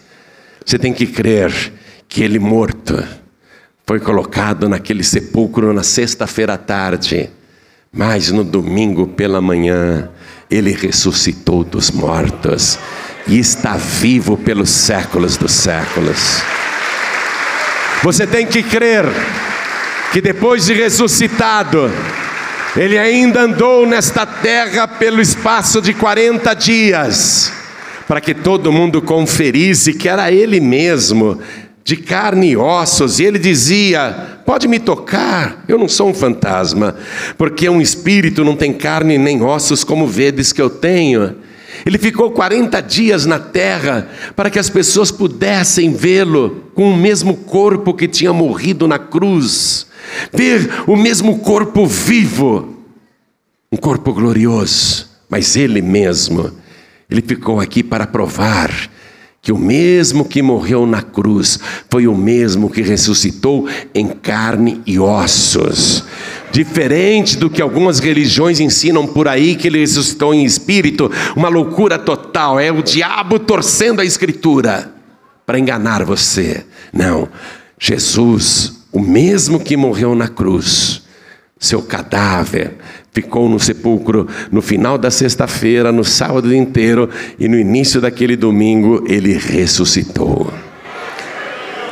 [0.64, 1.72] Você tem que crer
[2.15, 3.05] que ele morto
[3.85, 7.29] foi colocado naquele sepulcro na sexta-feira à tarde
[7.93, 10.09] mas no domingo pela manhã,
[10.49, 12.79] ele ressuscitou dos mortos
[13.27, 16.43] e está vivo pelos séculos dos séculos.
[18.03, 19.05] Você tem que crer
[20.12, 21.91] que depois de ressuscitado,
[22.77, 27.53] ele ainda andou nesta terra pelo espaço de 40 dias,
[28.09, 31.41] para que todo mundo conferisse que era ele mesmo
[31.85, 36.97] de carne e ossos, e ele dizia: Pode me tocar, eu não sou um fantasma,
[37.37, 41.37] porque um espírito não tem carne nem ossos como vedes que eu tenho.
[41.85, 47.37] Ele ficou 40 dias na terra para que as pessoas pudessem vê-lo com o mesmo
[47.37, 49.87] corpo que tinha morrido na cruz,
[50.32, 52.78] ver o mesmo corpo vivo,
[53.70, 56.51] um corpo glorioso, mas ele mesmo,
[57.11, 58.70] ele ficou aqui para provar
[59.45, 61.59] que o mesmo que morreu na cruz
[61.90, 66.03] foi o mesmo que ressuscitou em carne e ossos.
[66.51, 71.99] Diferente do que algumas religiões ensinam por aí, que ele ressuscitou em espírito, uma loucura
[71.99, 74.90] total, é o diabo torcendo a escritura
[75.45, 76.64] para enganar você.
[76.90, 77.28] Não,
[77.78, 81.03] Jesus, o mesmo que morreu na cruz,
[81.59, 82.78] seu cadáver
[83.15, 87.09] ficou no sepulcro no final da sexta-feira, no sábado inteiro
[87.39, 90.53] e no início daquele domingo ele ressuscitou.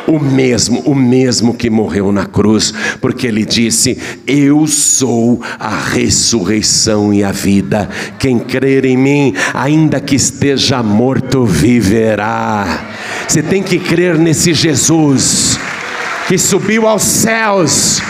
[0.05, 3.97] O mesmo, o mesmo que morreu na cruz, porque ele disse:
[4.27, 7.89] Eu sou a ressurreição e a vida.
[8.19, 12.85] Quem crer em mim, ainda que esteja morto, viverá.
[13.29, 15.57] Você tem que crer nesse Jesus
[16.27, 18.03] que subiu aos céus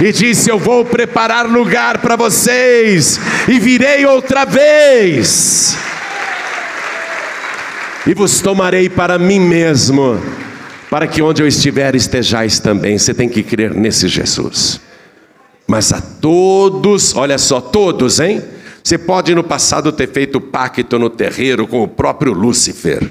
[0.00, 3.18] e disse: Eu vou preparar lugar para vocês,
[3.48, 5.76] e virei outra vez,
[8.06, 10.20] e vos tomarei para mim mesmo,
[10.90, 12.98] para que onde eu estiver estejais também.
[12.98, 14.80] Você tem que crer nesse Jesus.
[15.66, 18.42] Mas a todos, olha só, todos, hein?
[18.82, 23.10] Você pode no passado ter feito pacto no terreiro com o próprio Lúcifer.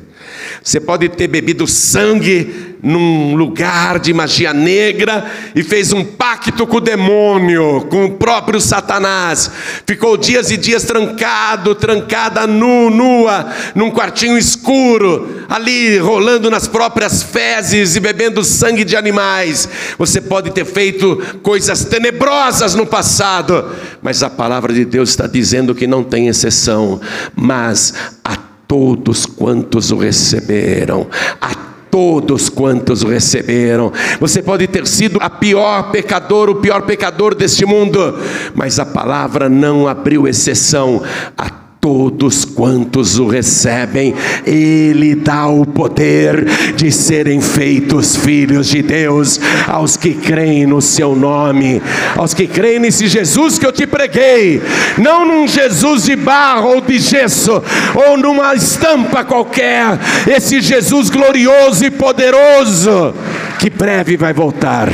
[0.62, 5.26] Você pode ter bebido sangue num lugar de magia negra
[5.56, 9.50] e fez um pacto com o demônio, com o próprio Satanás.
[9.88, 17.24] Ficou dias e dias trancado, trancada nu, nua, num quartinho escuro, ali rolando nas próprias
[17.24, 19.70] fezes e bebendo sangue de animais.
[19.98, 25.74] Você pode ter feito coisas tenebrosas no passado, mas a palavra de Deus está dizendo
[25.74, 27.00] que não tem exceção,
[27.34, 27.94] mas
[28.26, 28.36] a
[28.68, 31.08] todos quantos o receberam,
[31.40, 33.94] a todos quantos receberam.
[34.20, 38.18] Você pode ter sido a pior pecador, o pior pecador deste mundo,
[38.56, 41.04] mas a palavra não abriu exceção
[41.38, 44.16] a todos quantos o recebem,
[44.48, 46.46] Ele dá o poder
[46.78, 51.82] de serem feitos filhos de Deus aos que creem no Seu nome,
[52.16, 54.62] aos que creem nesse Jesus que eu te preguei,
[54.98, 57.62] não num Jesus de barro ou de gesso,
[57.94, 63.14] ou numa estampa qualquer, esse Jesus glorioso e poderoso,
[63.60, 64.90] que breve vai voltar.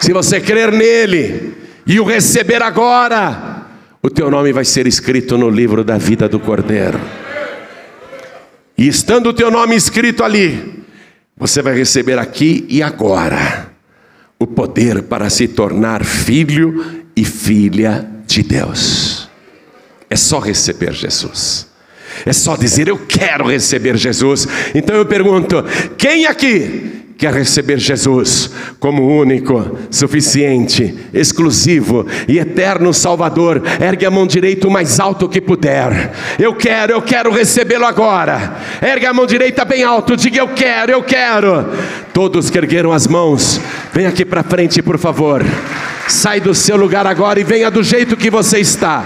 [0.00, 1.54] Se você crer nele
[1.86, 3.49] e o receber agora,
[4.02, 7.00] o teu nome vai ser escrito no livro da vida do Cordeiro.
[8.76, 10.82] E estando o teu nome escrito ali,
[11.36, 13.70] você vai receber aqui e agora
[14.38, 19.28] o poder para se tornar filho e filha de Deus.
[20.08, 21.68] É só receber Jesus.
[22.24, 24.48] É só dizer eu quero receber Jesus.
[24.74, 25.62] Então eu pergunto:
[25.98, 26.89] quem aqui
[27.20, 28.50] quer receber Jesus
[28.80, 35.38] como único, suficiente, exclusivo e eterno Salvador, ergue a mão direita o mais alto que
[35.38, 36.12] puder.
[36.38, 38.56] Eu quero, eu quero recebê-lo agora.
[38.80, 41.66] Ergue a mão direita bem alto, diga eu quero, eu quero.
[42.14, 43.60] Todos que ergueram as mãos,
[43.92, 45.44] vem aqui para frente, por favor.
[46.08, 49.04] Sai do seu lugar agora e venha do jeito que você está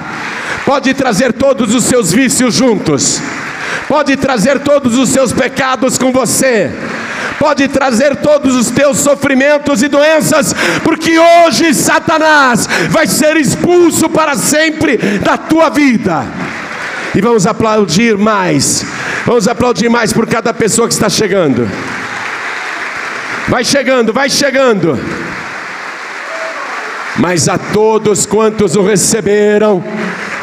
[0.64, 3.20] pode trazer todos os seus vícios juntos,
[3.86, 6.70] pode trazer todos os seus pecados com você,
[7.38, 14.34] pode trazer todos os teus sofrimentos e doenças, porque hoje Satanás vai ser expulso para
[14.36, 16.24] sempre da tua vida.
[17.14, 18.84] E vamos aplaudir mais,
[19.24, 21.68] vamos aplaudir mais por cada pessoa que está chegando.
[23.48, 24.98] Vai chegando, vai chegando.
[27.16, 29.84] Mas a todos quantos o receberam,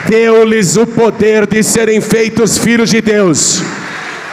[0.08, 3.62] deu-lhes o poder de serem feitos filhos de Deus.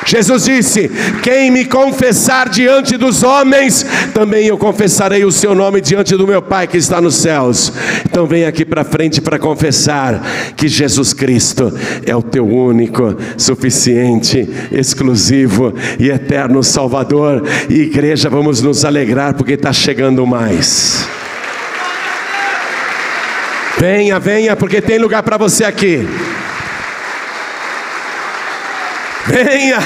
[0.09, 0.91] Jesus disse:
[1.23, 3.85] Quem me confessar diante dos homens,
[4.15, 7.71] também eu confessarei o seu nome diante do meu Pai que está nos céus.
[8.07, 10.25] Então vem aqui para frente para confessar
[10.57, 11.71] que Jesus Cristo
[12.07, 17.47] é o teu único, suficiente, exclusivo e eterno Salvador.
[17.69, 21.07] E igreja, vamos nos alegrar porque está chegando mais.
[23.79, 26.09] Venha, venha, porque tem lugar para você aqui.
[29.29, 29.79] Venha.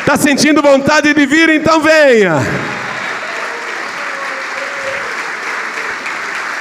[0.00, 1.48] Está sentindo vontade de vir?
[1.50, 2.38] Então venha.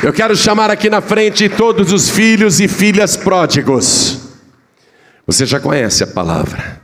[0.02, 4.30] Eu quero chamar aqui na frente todos os filhos e filhas pródigos.
[5.28, 6.82] Você já conhece a palavra,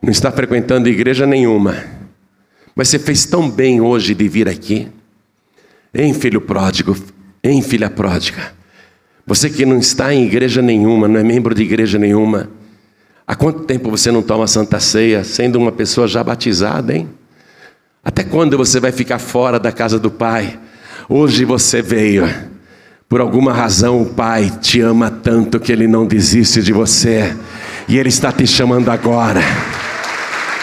[0.00, 1.84] não está frequentando igreja nenhuma,
[2.74, 4.88] mas você fez tão bem hoje de vir aqui.
[5.92, 6.96] Em filho pródigo,
[7.42, 8.52] em filha pródiga.
[9.26, 12.48] Você que não está em igreja nenhuma, não é membro de igreja nenhuma,
[13.26, 17.08] Há quanto tempo você não toma santa ceia sendo uma pessoa já batizada, hein?
[18.04, 20.58] Até quando você vai ficar fora da casa do Pai?
[21.08, 22.28] Hoje você veio.
[23.08, 27.34] Por alguma razão o Pai te ama tanto que ele não desiste de você.
[27.88, 29.40] E ele está te chamando agora.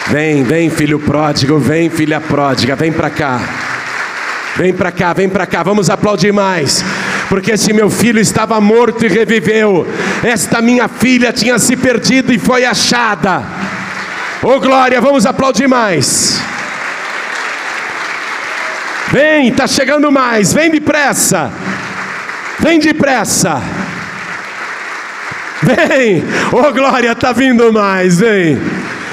[0.09, 3.39] Vem, vem, filho pródigo, vem, filha pródiga, vem para cá.
[4.55, 6.83] Vem para cá, vem para cá, vamos aplaudir mais
[7.31, 9.87] porque esse meu filho estava morto e reviveu,
[10.23, 13.43] esta minha filha tinha se perdido e foi achada.
[14.43, 16.41] Oh glória, vamos aplaudir mais.
[19.11, 21.51] Vem, está chegando mais, vem depressa,
[22.59, 23.61] vem depressa.
[25.61, 28.59] Vem, oh glória, está vindo mais, vem.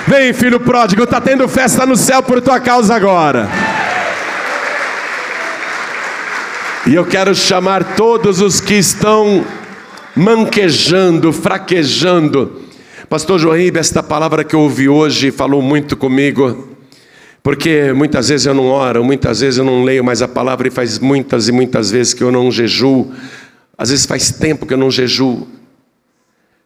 [0.07, 3.49] Vem, filho pródigo, está tendo festa no céu por tua causa agora.
[6.87, 9.45] E eu quero chamar todos os que estão
[10.19, 12.62] manquejando, fraquejando.
[13.09, 16.77] Pastor Joaíbe, esta palavra que eu ouvi hoje falou muito comigo,
[17.41, 20.73] porque muitas vezes eu não oro, muitas vezes eu não leio mais a palavra e
[20.73, 23.12] faz muitas e muitas vezes que eu não jejuo.
[23.77, 25.47] Às vezes faz tempo que eu não jejuo.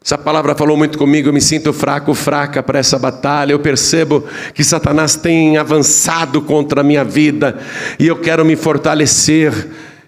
[0.03, 3.53] Essa palavra falou muito comigo, eu me sinto fraco, fraca para essa batalha.
[3.53, 4.25] Eu percebo
[4.55, 7.59] que Satanás tem avançado contra a minha vida
[8.01, 9.53] e eu quero me fortalecer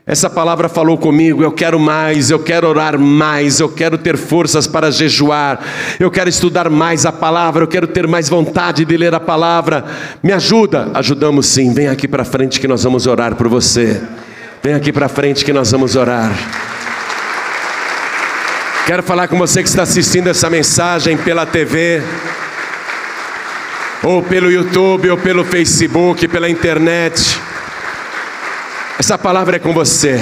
[0.07, 4.67] essa palavra falou comigo, eu quero mais, eu quero orar mais, eu quero ter forças
[4.67, 5.59] para jejuar,
[5.99, 9.83] eu quero estudar mais a palavra, eu quero ter mais vontade de ler a palavra.
[10.23, 10.91] Me ajuda?
[10.93, 11.73] Ajudamos sim.
[11.73, 13.99] Vem aqui para frente que nós vamos orar por você.
[14.63, 16.31] Vem aqui para frente que nós vamos orar.
[18.87, 22.03] Quero falar com você que está assistindo essa mensagem pela TV,
[24.03, 27.41] ou pelo YouTube, ou pelo Facebook, pela internet.
[28.97, 30.21] Essa palavra é com você.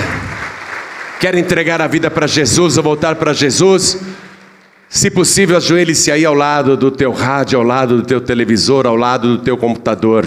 [1.20, 3.98] Quer entregar a vida para Jesus ou voltar para Jesus?
[4.88, 8.96] Se possível, ajoelhe-se aí ao lado do teu rádio, ao lado do teu televisor, ao
[8.96, 10.26] lado do teu computador.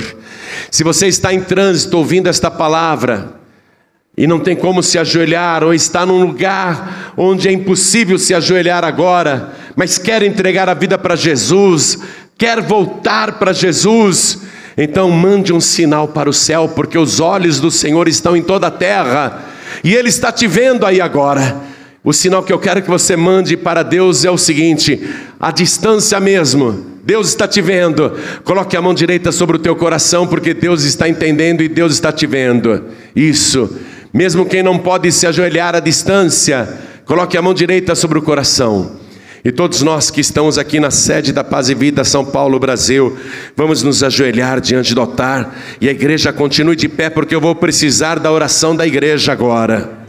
[0.69, 3.33] Se você está em trânsito ouvindo esta palavra
[4.15, 8.85] e não tem como se ajoelhar, ou está num lugar onde é impossível se ajoelhar
[8.85, 11.97] agora, mas quer entregar a vida para Jesus,
[12.37, 14.44] quer voltar para Jesus,
[14.77, 18.67] então mande um sinal para o céu, porque os olhos do Senhor estão em toda
[18.67, 19.45] a terra,
[19.83, 21.55] e Ele está te vendo aí agora.
[22.03, 25.01] O sinal que eu quero que você mande para Deus é o seguinte:
[25.39, 26.93] a distância mesmo.
[27.03, 28.11] Deus está te vendo.
[28.43, 32.11] Coloque a mão direita sobre o teu coração, porque Deus está entendendo e Deus está
[32.11, 32.83] te vendo.
[33.15, 33.77] Isso.
[34.11, 36.67] Mesmo quem não pode se ajoelhar à distância,
[37.05, 39.04] coloque a mão direita sobre o coração.
[39.45, 43.15] E todos nós que estamos aqui na sede da Paz e Vida São Paulo, Brasil,
[43.55, 47.53] vamos nos ajoelhar diante do altar e a igreja continue de pé, porque eu vou
[47.53, 49.99] precisar da oração da igreja agora.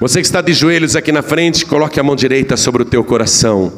[0.00, 3.04] Você que está de joelhos aqui na frente, coloque a mão direita sobre o teu
[3.04, 3.74] coração.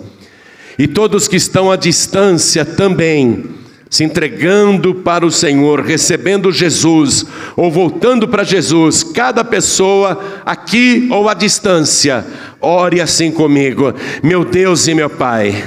[0.79, 3.47] E todos que estão à distância também,
[3.91, 7.27] se entregando para o Senhor, recebendo Jesus
[7.57, 12.25] ou voltando para Jesus, cada pessoa aqui ou à distância,
[12.61, 15.65] ore assim comigo, meu Deus e meu Pai.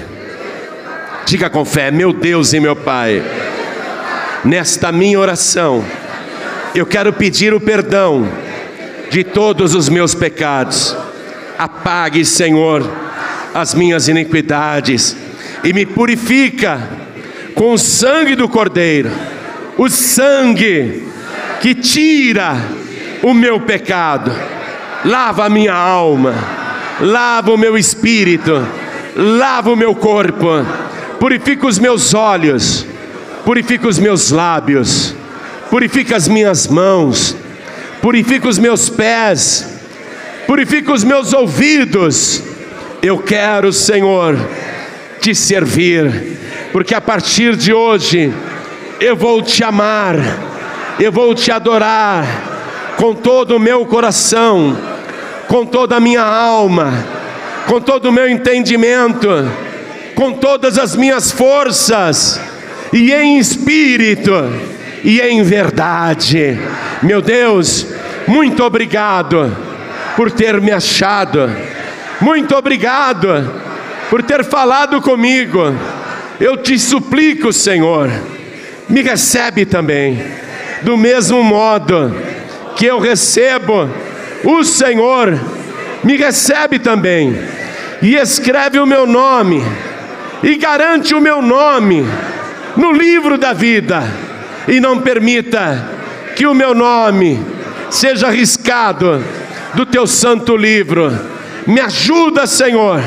[1.26, 3.24] Diga com fé, meu Deus e meu Pai.
[4.46, 5.84] Nesta minha oração,
[6.76, 8.28] eu quero pedir o perdão
[9.10, 10.96] de todos os meus pecados.
[11.58, 12.84] Apague, Senhor,
[13.54, 15.16] as minhas iniquidades
[15.64, 16.90] e me purifica
[17.56, 19.10] com o sangue do Cordeiro,
[19.78, 21.08] o sangue
[21.62, 22.58] que tira
[23.22, 24.32] o meu pecado,
[25.06, 26.63] lava a minha alma,
[27.00, 28.66] lava o meu espírito,
[29.16, 30.48] lava o meu corpo,
[31.20, 32.86] purifica os meus olhos,
[33.46, 35.16] purifica os meus lábios,
[35.70, 37.36] purifica as minhas mãos,
[38.02, 39.80] purifica os meus pés,
[40.46, 42.44] purifica os meus ouvidos.
[43.02, 44.38] Eu quero, Senhor,
[45.20, 46.38] te servir,
[46.72, 48.34] porque a partir de hoje
[49.00, 50.16] eu vou te amar,
[51.00, 52.26] eu vou te adorar
[52.98, 54.78] com todo o meu coração,
[55.54, 56.92] com toda a minha alma,
[57.68, 59.30] com todo o meu entendimento,
[60.16, 62.42] com todas as minhas forças,
[62.92, 64.32] e em espírito
[65.04, 66.58] e em verdade.
[67.04, 67.86] Meu Deus,
[68.26, 69.56] muito obrigado
[70.16, 71.48] por ter me achado,
[72.20, 73.48] muito obrigado
[74.10, 75.72] por ter falado comigo.
[76.40, 78.10] Eu te suplico, Senhor,
[78.90, 80.20] me recebe também,
[80.82, 82.12] do mesmo modo
[82.76, 83.88] que eu recebo
[84.44, 85.40] o Senhor,
[86.04, 87.38] me recebe também,
[88.02, 89.64] e escreve o meu nome,
[90.44, 92.06] e garante o meu nome
[92.76, 94.04] no livro da vida,
[94.68, 95.90] e não permita
[96.36, 97.40] que o meu nome
[97.90, 99.24] seja arriscado
[99.74, 101.12] do teu santo livro.
[101.66, 103.02] Me ajuda, Senhor,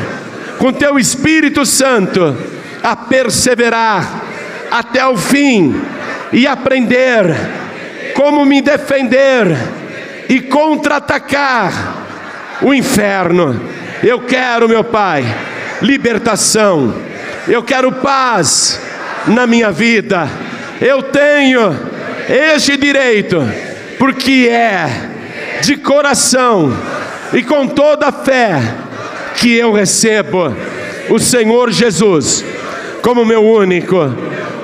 [0.58, 2.36] com teu Espírito Santo,
[2.82, 4.22] a perseverar
[4.70, 5.74] até o fim
[6.32, 7.34] e aprender
[8.14, 9.56] como me defender
[10.28, 11.72] e contra-atacar
[12.62, 13.60] o inferno.
[14.02, 15.24] Eu quero, meu Pai,
[15.82, 16.94] libertação.
[17.48, 18.80] Eu quero paz
[19.26, 20.28] na minha vida.
[20.80, 21.76] Eu tenho
[22.28, 23.42] este direito,
[23.98, 24.88] porque é
[25.62, 26.76] de coração
[27.32, 28.60] e com toda a fé
[29.36, 30.54] que eu recebo
[31.08, 32.44] o Senhor Jesus
[33.02, 34.12] como meu único,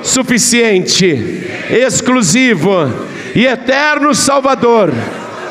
[0.03, 2.91] suficiente, exclusivo
[3.33, 4.91] e eterno Salvador